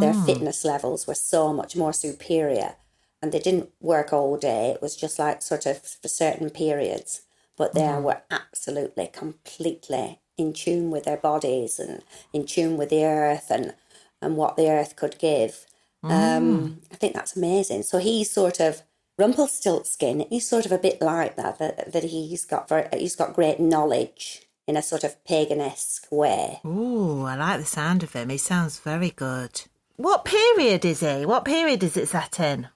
Their 0.00 0.14
Mm. 0.14 0.26
fitness 0.26 0.64
levels 0.64 1.06
were 1.06 1.14
so 1.14 1.52
much 1.52 1.76
more 1.76 1.92
superior, 1.92 2.74
and 3.22 3.30
they 3.30 3.38
didn't 3.38 3.70
work 3.80 4.12
all 4.12 4.36
day. 4.36 4.70
It 4.70 4.82
was 4.82 4.96
just 4.96 5.18
like 5.18 5.42
sort 5.42 5.66
of 5.66 5.78
for 5.82 6.08
certain 6.08 6.50
periods, 6.50 7.20
but 7.56 7.74
they 7.74 7.82
Mm. 7.82 8.02
were 8.02 8.22
absolutely, 8.30 9.06
completely 9.06 10.18
in 10.36 10.52
tune 10.52 10.90
with 10.90 11.04
their 11.04 11.16
bodies 11.16 11.78
and 11.78 12.02
in 12.32 12.46
tune 12.46 12.76
with 12.76 12.90
the 12.90 13.04
earth 13.04 13.50
and 13.50 13.74
and 14.22 14.36
what 14.36 14.56
the 14.56 14.70
earth 14.70 14.96
could 14.96 15.18
give. 15.18 15.66
Um, 16.02 16.80
I 16.90 16.96
think 16.96 17.14
that's 17.14 17.36
amazing. 17.36 17.82
So 17.82 17.98
he's 17.98 18.30
sort 18.30 18.58
of 18.60 18.82
Rumpelstiltskin. 19.18 20.26
He's 20.30 20.48
sort 20.48 20.64
of 20.64 20.72
a 20.72 20.78
bit 20.78 21.00
like 21.00 21.36
that. 21.36 21.58
That, 21.58 21.92
that 21.92 22.04
he's 22.04 22.44
got 22.46 22.68
very, 22.68 22.88
he's 22.98 23.16
got 23.16 23.34
great 23.34 23.60
knowledge 23.60 24.46
in 24.66 24.76
a 24.76 24.82
sort 24.82 25.04
of 25.04 25.22
paganisque 25.24 26.06
way. 26.10 26.60
Ooh, 26.64 27.24
I 27.24 27.36
like 27.36 27.60
the 27.60 27.66
sound 27.66 28.02
of 28.02 28.14
him. 28.14 28.30
He 28.30 28.38
sounds 28.38 28.78
very 28.78 29.10
good. 29.10 29.62
What 29.96 30.24
period 30.24 30.84
is 30.86 31.00
he? 31.00 31.26
What 31.26 31.44
period 31.44 31.82
is 31.82 31.96
it 31.96 32.08
set 32.08 32.40
in? 32.40 32.68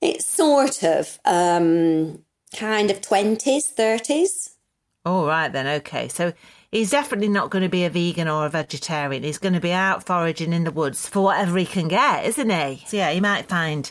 It's 0.00 0.24
sort 0.24 0.82
of 0.82 1.18
um, 1.26 2.24
kind 2.56 2.90
of 2.90 3.02
twenties, 3.02 3.66
thirties. 3.66 4.56
All 5.04 5.26
right 5.26 5.52
then, 5.52 5.66
okay. 5.66 6.08
So 6.08 6.32
he's 6.70 6.90
definitely 6.90 7.28
not 7.28 7.50
going 7.50 7.62
to 7.62 7.68
be 7.68 7.84
a 7.84 7.90
vegan 7.90 8.28
or 8.28 8.46
a 8.46 8.50
vegetarian. 8.50 9.22
He's 9.22 9.38
going 9.38 9.54
to 9.54 9.60
be 9.60 9.72
out 9.72 10.04
foraging 10.04 10.52
in 10.52 10.64
the 10.64 10.70
woods 10.70 11.08
for 11.08 11.22
whatever 11.22 11.58
he 11.58 11.66
can 11.66 11.88
get, 11.88 12.24
isn't 12.26 12.50
he? 12.50 12.82
So, 12.86 12.96
yeah, 12.96 13.10
he 13.10 13.20
might 13.20 13.48
find 13.48 13.90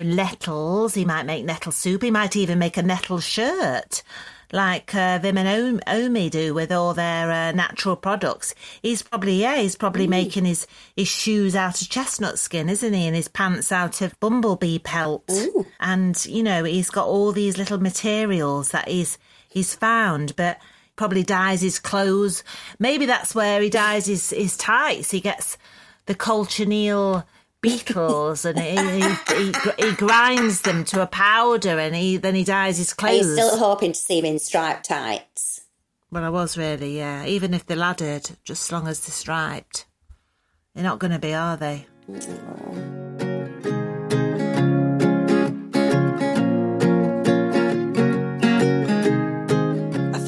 nettles, 0.00 0.94
he 0.94 1.04
might 1.04 1.26
make 1.26 1.44
nettle 1.44 1.72
soup, 1.72 2.02
he 2.02 2.10
might 2.10 2.36
even 2.36 2.58
make 2.58 2.76
a 2.76 2.82
nettle 2.82 3.20
shirt. 3.20 4.02
Like 4.50 4.94
uh, 4.94 5.18
them 5.18 5.36
and 5.36 5.82
Omi 5.86 6.30
do 6.30 6.54
with 6.54 6.72
all 6.72 6.94
their 6.94 7.30
uh, 7.30 7.52
natural 7.52 7.96
products. 7.96 8.54
He's 8.80 9.02
probably, 9.02 9.42
yeah, 9.42 9.58
he's 9.58 9.76
probably 9.76 10.06
making 10.06 10.46
his, 10.46 10.66
his 10.96 11.06
shoes 11.06 11.54
out 11.54 11.82
of 11.82 11.90
chestnut 11.90 12.38
skin, 12.38 12.70
isn't 12.70 12.94
he? 12.94 13.06
And 13.06 13.14
his 13.14 13.28
pants 13.28 13.70
out 13.70 14.00
of 14.00 14.18
bumblebee 14.20 14.78
pelt. 14.78 15.24
Ooh. 15.30 15.66
And, 15.80 16.24
you 16.24 16.42
know, 16.42 16.64
he's 16.64 16.88
got 16.88 17.06
all 17.06 17.32
these 17.32 17.58
little 17.58 17.76
materials 17.76 18.70
that 18.70 18.88
he's, 18.88 19.18
he's 19.50 19.74
found, 19.74 20.34
but 20.34 20.58
probably 20.98 21.22
dyes 21.22 21.62
his 21.62 21.78
clothes. 21.78 22.44
Maybe 22.78 23.06
that's 23.06 23.34
where 23.34 23.62
he 23.62 23.70
dyes 23.70 24.04
his, 24.04 24.30
his 24.30 24.58
tights. 24.58 25.10
He 25.10 25.20
gets 25.20 25.56
the 26.04 26.14
cochineal 26.14 27.24
beetles 27.62 28.44
and 28.44 28.58
he, 28.58 28.76
he, 28.76 29.52
he, 29.52 29.52
he 29.78 29.92
grinds 29.94 30.60
them 30.62 30.84
to 30.84 31.00
a 31.00 31.06
powder 31.06 31.78
and 31.78 31.94
he 31.94 32.18
then 32.18 32.34
he 32.34 32.44
dyes 32.44 32.76
his 32.76 32.92
clothes. 32.92 33.26
Are 33.26 33.30
you 33.30 33.36
still 33.36 33.58
hoping 33.58 33.92
to 33.92 33.98
see 33.98 34.18
him 34.18 34.26
in 34.26 34.38
striped 34.38 34.86
tights? 34.86 35.62
Well, 36.10 36.24
I 36.24 36.30
was 36.30 36.58
really, 36.58 36.98
yeah. 36.98 37.24
Even 37.24 37.54
if 37.54 37.64
they're 37.64 37.76
laddered, 37.76 38.30
just 38.44 38.68
as 38.68 38.72
long 38.72 38.88
as 38.88 39.00
they're 39.00 39.12
striped. 39.12 39.86
They're 40.74 40.84
not 40.84 40.98
going 40.98 41.12
to 41.12 41.18
be, 41.18 41.34
are 41.34 41.56
they? 41.56 41.86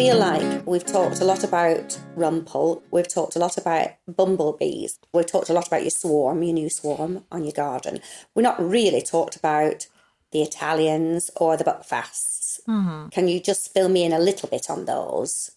Feel 0.00 0.18
like 0.18 0.66
we've 0.66 0.86
talked 0.86 1.20
a 1.20 1.24
lot 1.26 1.44
about 1.44 2.00
Rumpel. 2.16 2.80
We've 2.90 3.06
talked 3.06 3.36
a 3.36 3.38
lot 3.38 3.58
about 3.58 3.90
bumblebees. 4.08 4.98
We've 5.12 5.26
talked 5.26 5.50
a 5.50 5.52
lot 5.52 5.66
about 5.66 5.82
your 5.82 5.90
swarm, 5.90 6.42
your 6.42 6.54
new 6.54 6.70
swarm 6.70 7.24
on 7.30 7.44
your 7.44 7.52
garden. 7.52 8.00
We're 8.34 8.42
not 8.42 8.58
really 8.58 9.02
talked 9.02 9.36
about 9.36 9.88
the 10.32 10.40
Italians 10.40 11.30
or 11.36 11.58
the 11.58 11.64
buckfasts. 11.64 12.60
Mm-hmm. 12.66 13.08
Can 13.08 13.28
you 13.28 13.40
just 13.40 13.74
fill 13.74 13.90
me 13.90 14.04
in 14.04 14.14
a 14.14 14.18
little 14.18 14.48
bit 14.48 14.70
on 14.70 14.86
those? 14.86 15.50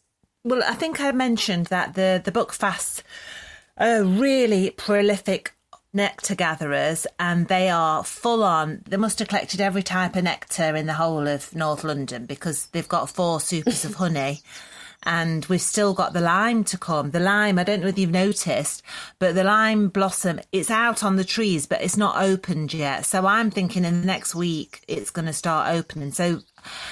Well, 0.43 0.61
I 0.61 0.73
think 0.73 0.99
I 0.99 1.13
mentioned 1.13 1.67
that 1.67 1.93
the 1.93 2.21
the 2.21 2.31
buckfasts 2.31 3.01
are 3.77 4.03
really 4.03 4.71
prolific 4.71 5.53
nectar 5.93 6.35
gatherers, 6.35 7.05
and 7.19 7.47
they 7.47 7.69
are 7.69 8.03
full 8.03 8.43
on. 8.43 8.83
They 8.87 8.97
must 8.97 9.19
have 9.19 9.27
collected 9.27 9.61
every 9.61 9.83
type 9.83 10.15
of 10.15 10.23
nectar 10.23 10.75
in 10.75 10.87
the 10.87 10.93
whole 10.93 11.27
of 11.27 11.55
North 11.55 11.83
London 11.83 12.25
because 12.25 12.67
they've 12.67 12.87
got 12.87 13.09
four 13.09 13.39
supers 13.39 13.85
of 13.85 13.93
honey. 13.95 14.41
And 15.05 15.45
we've 15.47 15.61
still 15.61 15.93
got 15.93 16.13
the 16.13 16.21
lime 16.21 16.63
to 16.65 16.77
come. 16.77 17.11
The 17.11 17.19
lime, 17.19 17.59
I 17.59 17.65
don't 17.65 17.81
know 17.81 17.87
if 17.87 17.99
you've 17.99 18.09
noticed, 18.09 18.81
but 19.19 19.35
the 19.35 19.43
lime 19.43 19.89
blossom, 19.89 20.39
it's 20.53 20.71
out 20.71 21.03
on 21.03 21.17
the 21.17 21.25
trees, 21.25 21.65
but 21.65 21.81
it's 21.81 21.97
not 21.97 22.23
opened 22.23 22.73
yet. 22.73 23.05
So 23.05 23.25
I'm 23.25 23.51
thinking 23.51 23.83
in 23.83 23.99
the 23.99 24.07
next 24.07 24.33
week 24.33 24.81
it's 24.87 25.11
going 25.11 25.25
to 25.25 25.33
start 25.33 25.75
opening. 25.75 26.13
So 26.13 26.39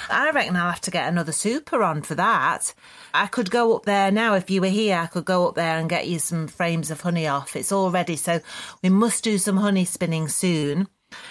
I 0.10 0.31
reckon 0.31 0.55
I'll 0.55 0.71
have 0.71 0.81
to 0.81 0.91
get 0.91 1.07
another 1.07 1.31
super 1.31 1.84
on 1.84 2.01
for 2.01 2.15
that. 2.15 2.73
I 3.13 3.27
could 3.27 3.51
go 3.51 3.75
up 3.75 3.86
there 3.86 4.12
now 4.12 4.36
if 4.36 4.49
you 4.49 4.62
were 4.62 4.67
here. 4.67 4.97
I 4.97 5.07
could 5.07 5.25
go 5.25 5.47
up 5.47 5.55
there 5.55 5.77
and 5.77 5.89
get 5.89 6.07
you 6.07 6.19
some 6.19 6.47
frames 6.47 6.91
of 6.91 7.01
honey 7.01 7.27
off. 7.27 7.55
It's 7.55 7.71
all 7.71 7.91
ready, 7.91 8.15
so 8.15 8.39
we 8.84 8.89
must 8.89 9.23
do 9.23 9.38
some 9.38 9.57
honey 9.57 9.86
spinning 9.86 10.27
soon. 10.27 10.88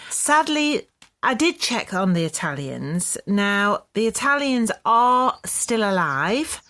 Sadly, 0.09 0.89
I 1.23 1.35
did 1.35 1.59
check 1.59 1.93
on 1.93 2.13
the 2.13 2.25
Italians. 2.25 3.19
Now, 3.27 3.85
the 3.95 4.07
Italians 4.07 4.73
are 4.85 5.39
still 5.45 5.83
alive, 5.83 6.63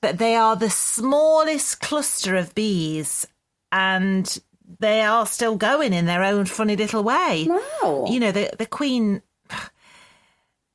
but 0.00 0.18
they 0.18 0.34
are 0.34 0.56
the 0.56 0.70
smallest 0.70 1.80
cluster 1.80 2.36
of 2.36 2.54
bees 2.54 3.26
and 3.70 4.38
they 4.78 5.02
are 5.02 5.26
still 5.26 5.56
going 5.56 5.92
in 5.92 6.06
their 6.06 6.24
own 6.24 6.46
funny 6.46 6.76
little 6.76 7.02
way. 7.02 7.46
Wow. 7.48 8.06
You 8.08 8.20
know, 8.20 8.32
the, 8.32 8.50
the 8.58 8.66
queen 8.66 9.22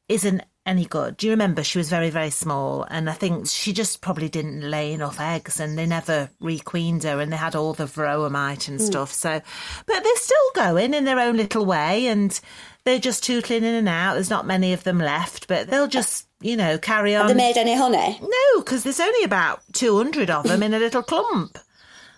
isn't 0.10 0.41
any 0.65 0.86
good. 0.86 1.17
Do 1.17 1.28
you 1.28 1.32
remember 1.32 1.63
she 1.63 1.78
was 1.78 1.89
very, 1.89 2.10
very 2.10 2.30
small? 2.30 2.86
And 2.89 3.10
I 3.10 3.13
think 3.13 3.48
she 3.48 3.72
just 3.72 4.02
probably 4.02 4.28
didn't 4.28 4.70
lay 4.70 4.91
enough 4.91 5.20
eggs 5.20 5.60
and 5.60 5.78
they 5.78 5.86
never 5.86 6.30
requeened 6.39 7.04
her 7.04 7.22
and 7.22 7.32
they 7.32 7.38
had 7.38 7.56
all 7.56 7.74
the 7.74 7.86
varroa 7.86 8.30
mite 8.30 8.67
and 8.67 8.80
hmm. 8.80 8.86
stuff. 8.86 9.13
So, 9.13 9.41
but 9.86 10.04
they're 10.04 10.15
still 10.17 10.38
going 10.56 10.93
in 10.93 11.06
their 11.06 11.20
own 11.20 11.38
little 11.38 11.65
way 11.65 12.08
and 12.08 12.39
they're 12.84 13.00
just 13.00 13.24
tootling 13.24 13.63
in 13.63 13.76
and 13.76 13.89
out. 13.89 14.15
There's 14.15 14.30
not 14.30 14.46
many 14.46 14.74
of 14.74 14.84
them 14.84 15.00
left, 15.00 15.48
but 15.48 15.67
they'll 15.67 15.88
just, 15.88 16.28
you 16.41 16.58
know, 16.58 16.78
carry 16.78 17.15
on. 17.15 17.28
Have 17.28 17.36
they 17.36 17.43
made 17.43 17.58
any 17.58 17.76
honey? 17.76 18.20
No, 18.22 18.62
because 18.62 18.84
there's 18.84 19.00
only 19.00 19.24
about 19.24 19.62
200 19.74 20.30
of 20.30 20.43
them 20.43 20.63
in 20.63 20.74
a 20.74 20.80
little 20.80 21.04
clump. 21.04 21.58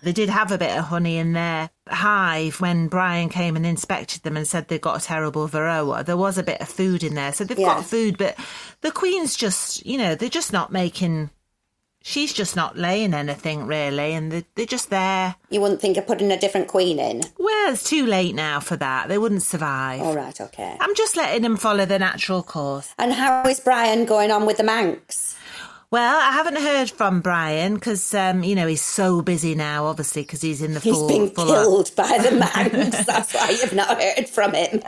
They 0.02 0.12
did 0.12 0.28
have 0.30 0.50
a 0.52 0.58
bit 0.58 0.76
of 0.76 0.84
honey 0.84 1.18
in 1.18 1.32
their 1.34 1.70
hive 1.88 2.60
when 2.60 2.88
Brian 2.88 3.28
came 3.28 3.56
and 3.56 3.66
inspected 3.66 4.22
them 4.22 4.36
and 4.36 4.46
said 4.46 4.68
they've 4.68 4.80
got 4.80 5.02
a 5.02 5.04
terrible 5.04 5.48
varroa. 5.48 6.04
There 6.04 6.16
was 6.16 6.38
a 6.38 6.42
bit 6.42 6.60
of 6.60 6.68
food 6.68 7.02
in 7.02 7.14
there, 7.14 7.32
so 7.32 7.44
they've 7.44 7.58
Yeah. 7.58 7.74
got 7.76 7.84
food, 7.84 8.16
but 8.16 8.36
the 8.80 8.90
queen's 8.92 9.36
just, 9.36 9.84
you 9.84 9.98
know, 9.98 10.14
they're 10.14 10.28
just 10.28 10.52
not 10.52 10.72
making. 10.72 11.30
She's 12.02 12.32
just 12.32 12.56
not 12.56 12.78
laying 12.78 13.12
anything 13.12 13.66
really, 13.66 14.14
and 14.14 14.32
they're, 14.32 14.44
they're 14.54 14.64
just 14.64 14.88
there. 14.88 15.34
You 15.50 15.60
wouldn't 15.60 15.82
think 15.82 15.98
of 15.98 16.06
putting 16.06 16.32
a 16.32 16.40
different 16.40 16.68
queen 16.68 16.98
in? 16.98 17.20
Well, 17.38 17.72
it's 17.74 17.84
too 17.84 18.06
late 18.06 18.34
now 18.34 18.58
for 18.58 18.74
that. 18.76 19.08
They 19.08 19.18
wouldn't 19.18 19.42
survive. 19.42 20.00
All 20.00 20.14
right, 20.16 20.40
okay. 20.40 20.78
I'm 20.80 20.94
just 20.94 21.14
letting 21.14 21.42
them 21.42 21.58
follow 21.58 21.84
the 21.84 21.98
natural 21.98 22.42
course. 22.42 22.94
And 22.98 23.12
how 23.12 23.46
is 23.46 23.60
Brian 23.60 24.06
going 24.06 24.30
on 24.30 24.46
with 24.46 24.56
the 24.56 24.62
Manx? 24.62 25.36
Well, 25.92 26.20
I 26.20 26.30
haven't 26.32 26.56
heard 26.60 26.88
from 26.88 27.20
Brian 27.20 27.74
because, 27.74 28.14
um, 28.14 28.44
you 28.44 28.54
know, 28.54 28.68
he's 28.68 28.80
so 28.82 29.22
busy 29.22 29.56
now, 29.56 29.86
obviously, 29.86 30.22
because 30.22 30.40
he's 30.40 30.62
in 30.62 30.72
the 30.74 30.78
He's 30.78 30.94
full. 30.94 31.08
been 31.08 31.30
full 31.30 31.46
killed 31.46 31.90
by 31.96 32.16
the 32.18 32.30
Manx. 32.36 33.04
That's 33.06 33.34
why 33.34 33.50
you've 33.50 33.72
not 33.74 34.00
heard 34.00 34.28
from 34.28 34.54
him. 34.54 34.80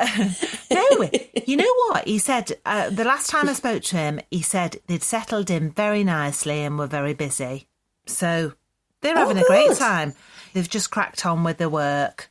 No, 0.70 1.08
you 1.44 1.56
know 1.56 1.74
what? 1.88 2.06
He 2.06 2.18
said 2.18 2.52
uh, 2.64 2.88
the 2.90 3.02
last 3.04 3.30
time 3.30 3.48
I 3.48 3.52
spoke 3.54 3.82
to 3.84 3.96
him, 3.96 4.20
he 4.30 4.42
said 4.42 4.76
they'd 4.86 5.02
settled 5.02 5.50
in 5.50 5.70
very 5.72 6.04
nicely 6.04 6.60
and 6.62 6.78
were 6.78 6.86
very 6.86 7.14
busy. 7.14 7.66
So 8.06 8.52
they're 9.00 9.16
having 9.16 9.38
a 9.38 9.44
great 9.46 9.76
time. 9.76 10.14
They've 10.52 10.70
just 10.70 10.92
cracked 10.92 11.26
on 11.26 11.42
with 11.42 11.58
their 11.58 11.68
work. 11.68 12.30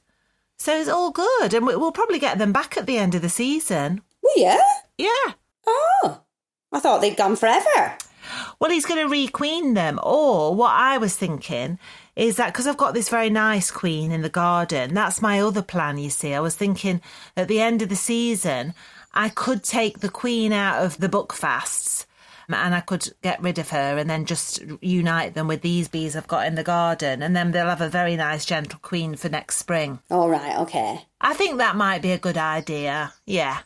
So 0.58 0.80
it's 0.80 0.88
all 0.90 1.12
good. 1.12 1.54
And 1.54 1.68
we- 1.68 1.76
we'll 1.76 1.92
probably 1.92 2.20
get 2.20 2.38
them 2.38 2.54
back 2.54 2.78
at 2.78 2.86
the 2.86 2.98
end 2.98 3.16
of 3.16 3.22
the 3.22 3.28
season. 3.30 4.02
Well, 4.24 4.34
yeah. 4.38 4.62
Yeah. 4.98 5.34
Oh, 5.68 6.22
I 6.72 6.80
thought 6.80 7.02
they'd 7.02 7.18
gone 7.18 7.36
forever. 7.36 7.98
Well, 8.60 8.72
he's 8.72 8.86
going 8.86 9.08
to 9.08 9.14
requeen 9.14 9.76
them. 9.76 10.00
Or 10.04 10.56
what 10.56 10.72
I 10.72 10.98
was 10.98 11.16
thinking 11.16 11.80
is 12.16 12.36
that 12.36 12.48
because 12.48 12.68
I've 12.68 12.78
got 12.78 12.94
this 12.94 13.10
very 13.10 13.30
nice 13.30 13.72
queen 13.72 14.12
in 14.12 14.22
the 14.22 14.30
garden, 14.30 14.94
that's 14.94 15.22
my 15.22 15.40
other 15.40 15.62
plan, 15.62 15.98
you 15.98 16.10
see. 16.10 16.34
I 16.34 16.40
was 16.40 16.56
thinking 16.56 17.02
at 17.38 17.48
the 17.48 17.62
end 17.62 17.82
of 17.82 17.90
the 17.90 17.96
season, 17.96 18.74
I 19.14 19.30
could 19.30 19.64
take 19.64 20.00
the 20.00 20.10
queen 20.10 20.54
out 20.54 20.84
of 20.84 20.98
the 21.00 21.10
buckfasts, 21.10 22.06
and 22.50 22.76
I 22.76 22.82
could 22.82 23.08
get 23.22 23.42
rid 23.42 23.60
of 23.60 23.70
her 23.70 23.98
and 23.98 24.10
then 24.10 24.26
just 24.26 24.62
unite 24.82 25.36
them 25.36 25.48
with 25.48 25.62
these 25.62 25.88
bees 25.88 26.16
I've 26.16 26.28
got 26.28 26.48
in 26.48 26.56
the 26.56 26.64
garden, 26.64 27.22
and 27.22 27.36
then 27.36 27.52
they'll 27.52 27.68
have 27.68 27.82
a 27.82 27.90
very 27.90 28.16
nice 28.16 28.46
gentle 28.46 28.80
queen 28.82 29.16
for 29.16 29.30
next 29.30 29.58
spring. 29.58 30.00
All 30.10 30.30
right, 30.30 30.58
okay. 30.60 31.06
I 31.22 31.34
think 31.34 31.58
that 31.58 31.76
might 31.76 32.02
be 32.02 32.12
a 32.12 32.18
good 32.18 32.38
idea. 32.38 33.14
Yeah. 33.26 33.60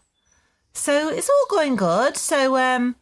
So 0.74 1.10
it's 1.10 1.30
all 1.30 1.58
going 1.58 1.78
good. 1.78 2.18
So 2.18 2.58
um, 2.58 2.96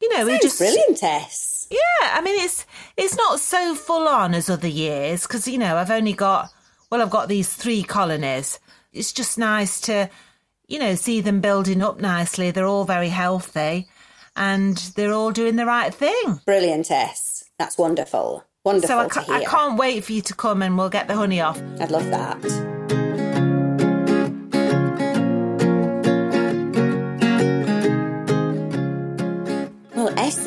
you 0.00 0.16
know, 0.16 0.24
we 0.24 0.32
Sounds 0.32 0.42
just 0.42 0.58
brilliant, 0.58 0.96
Tess. 0.98 1.66
yeah. 1.70 1.78
I 2.14 2.20
mean, 2.20 2.40
it's 2.40 2.64
it's 2.96 3.16
not 3.16 3.40
so 3.40 3.74
full 3.74 4.06
on 4.08 4.34
as 4.34 4.48
other 4.50 4.68
years 4.68 5.22
because 5.26 5.46
you 5.48 5.58
know 5.58 5.76
I've 5.76 5.90
only 5.90 6.12
got 6.12 6.50
well, 6.90 7.02
I've 7.02 7.10
got 7.10 7.28
these 7.28 7.52
three 7.52 7.82
colonies. 7.82 8.58
It's 8.92 9.12
just 9.12 9.38
nice 9.38 9.80
to 9.82 10.08
you 10.66 10.78
know 10.78 10.94
see 10.94 11.20
them 11.20 11.40
building 11.40 11.82
up 11.82 12.00
nicely. 12.00 12.50
They're 12.50 12.66
all 12.66 12.84
very 12.84 13.08
healthy, 13.10 13.88
and 14.36 14.76
they're 14.96 15.12
all 15.12 15.30
doing 15.32 15.56
the 15.56 15.66
right 15.66 15.92
thing. 15.92 16.40
Brilliant, 16.46 16.86
Tess. 16.86 17.44
That's 17.58 17.76
wonderful. 17.76 18.44
Wonderful 18.64 18.88
So 18.88 18.98
I, 18.98 19.04
to 19.04 19.08
ca-. 19.08 19.32
I 19.32 19.44
can't 19.44 19.78
wait 19.78 20.04
for 20.04 20.12
you 20.12 20.22
to 20.22 20.34
come 20.34 20.62
and 20.62 20.76
we'll 20.78 20.90
get 20.90 21.08
the 21.08 21.14
honey 21.14 21.40
off. 21.40 21.60
I'd 21.80 21.90
love 21.90 22.06
that. 22.10 22.77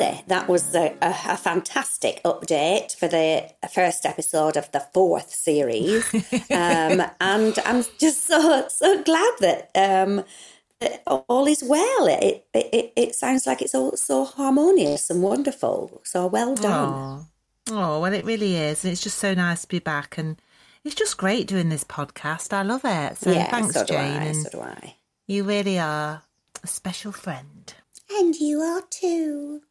Essie, 0.02 0.24
that 0.28 0.48
was 0.48 0.74
a, 0.74 0.96
a, 1.02 1.14
a 1.30 1.36
fantastic 1.36 2.22
update 2.24 2.94
for 2.96 3.08
the 3.08 3.50
first 3.72 4.06
episode 4.06 4.56
of 4.56 4.70
the 4.72 4.80
fourth 4.94 5.30
series, 5.32 6.12
um, 6.50 7.02
and 7.20 7.58
I'm 7.64 7.84
just 7.98 8.26
so 8.26 8.66
so 8.68 9.02
glad 9.02 9.34
that, 9.40 9.70
um, 9.74 10.24
that 10.80 11.02
all 11.06 11.46
is 11.46 11.62
well. 11.66 12.06
It, 12.08 12.46
it 12.54 12.92
it 12.96 13.14
sounds 13.14 13.46
like 13.46 13.62
it's 13.62 13.74
all 13.74 13.96
so 13.96 14.24
harmonious 14.24 15.10
and 15.10 15.22
wonderful. 15.22 16.00
So 16.04 16.26
well 16.26 16.54
done. 16.54 17.26
Oh, 17.70 18.00
well, 18.00 18.12
it 18.12 18.24
really 18.24 18.56
is. 18.56 18.84
And 18.84 18.92
it's 18.92 19.02
just 19.02 19.18
so 19.18 19.34
nice 19.34 19.62
to 19.62 19.68
be 19.68 19.78
back. 19.78 20.18
And 20.18 20.40
it's 20.84 20.94
just 20.96 21.16
great 21.16 21.46
doing 21.46 21.68
this 21.68 21.84
podcast. 21.84 22.52
I 22.52 22.62
love 22.62 22.82
it. 22.84 23.16
So 23.18 23.30
yeah, 23.30 23.50
thanks, 23.50 23.74
so 23.74 23.84
do 23.84 23.94
Jane. 23.94 24.22
I. 24.22 24.24
and 24.24 24.36
So 24.36 24.50
do 24.50 24.60
I. 24.60 24.96
you 25.28 25.44
really 25.44 25.78
are 25.78 26.22
a 26.62 26.66
special 26.66 27.12
friend. 27.12 27.72
And 28.10 28.34
you 28.36 28.60
are 28.60 28.82
too. 28.90 29.62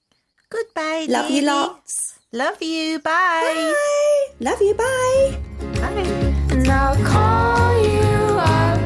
Goodbye. 0.51 1.05
Love 1.07 1.31
you 1.31 1.43
lots. 1.43 2.19
Love 2.33 2.61
you. 2.61 2.99
Bye. 2.99 3.71
Bye. 3.73 4.33
Love 4.41 4.61
you. 4.61 4.73
Bye. 4.73 5.39
Bye. 5.75 6.35
And 6.51 6.67
I'll 6.67 7.01
call 7.05 7.81
you 7.81 8.37
up 8.37 8.79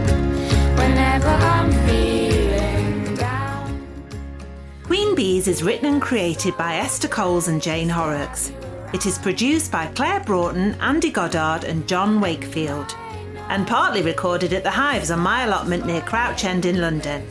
whenever 0.78 1.28
I'm 1.28 1.72
feeling 1.88 3.16
down. 3.16 3.88
Queen 4.84 5.16
Bees 5.16 5.48
is 5.48 5.64
written 5.64 5.88
and 5.92 6.00
created 6.00 6.56
by 6.56 6.76
Esther 6.76 7.08
Coles 7.08 7.48
and 7.48 7.60
Jane 7.60 7.90
Horrocks. 7.90 8.52
It 8.94 9.08
is 9.08 9.18
produced 9.18 9.72
by 9.72 9.88
Claire 9.88 10.20
Broughton, 10.20 10.76
Andy 10.82 11.10
Goddard, 11.10 11.64
and 11.64 11.88
John 11.88 12.22
Wakefield, 12.22 12.96
and 13.50 13.66
partly 13.66 14.04
recorded 14.04 14.54
at 14.54 14.62
the 14.64 14.70
Hives 14.70 15.10
on 15.10 15.20
my 15.20 15.46
allotment 15.46 15.88
near 15.88 16.02
Crouch 16.02 16.46
End 16.46 16.66
in 16.66 16.80
London. 16.80 17.28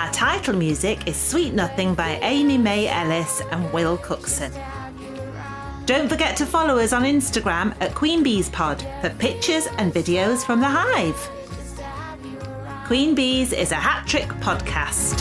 Our 0.00 0.10
title 0.12 0.56
music 0.56 1.06
is 1.06 1.14
Sweet 1.14 1.52
Nothing 1.52 1.94
by 1.94 2.18
Amy 2.22 2.56
May 2.56 2.88
Ellis 2.88 3.42
and 3.50 3.70
Will 3.70 3.98
Cookson. 3.98 4.50
Don't 5.84 6.08
forget 6.08 6.38
to 6.38 6.46
follow 6.46 6.78
us 6.78 6.94
on 6.94 7.02
Instagram 7.02 7.76
at 7.82 7.94
Queen 7.94 8.22
Bees 8.22 8.48
Pod 8.48 8.82
for 9.02 9.10
pictures 9.10 9.66
and 9.76 9.92
videos 9.92 10.42
from 10.42 10.60
the 10.60 10.68
Hive. 10.70 11.28
Queen 12.86 13.14
Bees 13.14 13.52
is 13.52 13.72
a 13.72 13.74
hat 13.74 14.06
trick 14.06 14.28
podcast. 14.40 15.20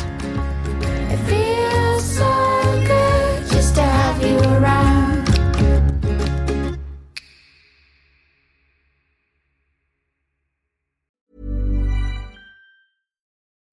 It 1.12 1.18
feels 1.28 2.16
so 2.16 2.84
good 2.88 3.52
just 3.52 3.76
to 3.76 3.82
have 3.82 4.24
you 4.24 4.40
around. 4.40 4.89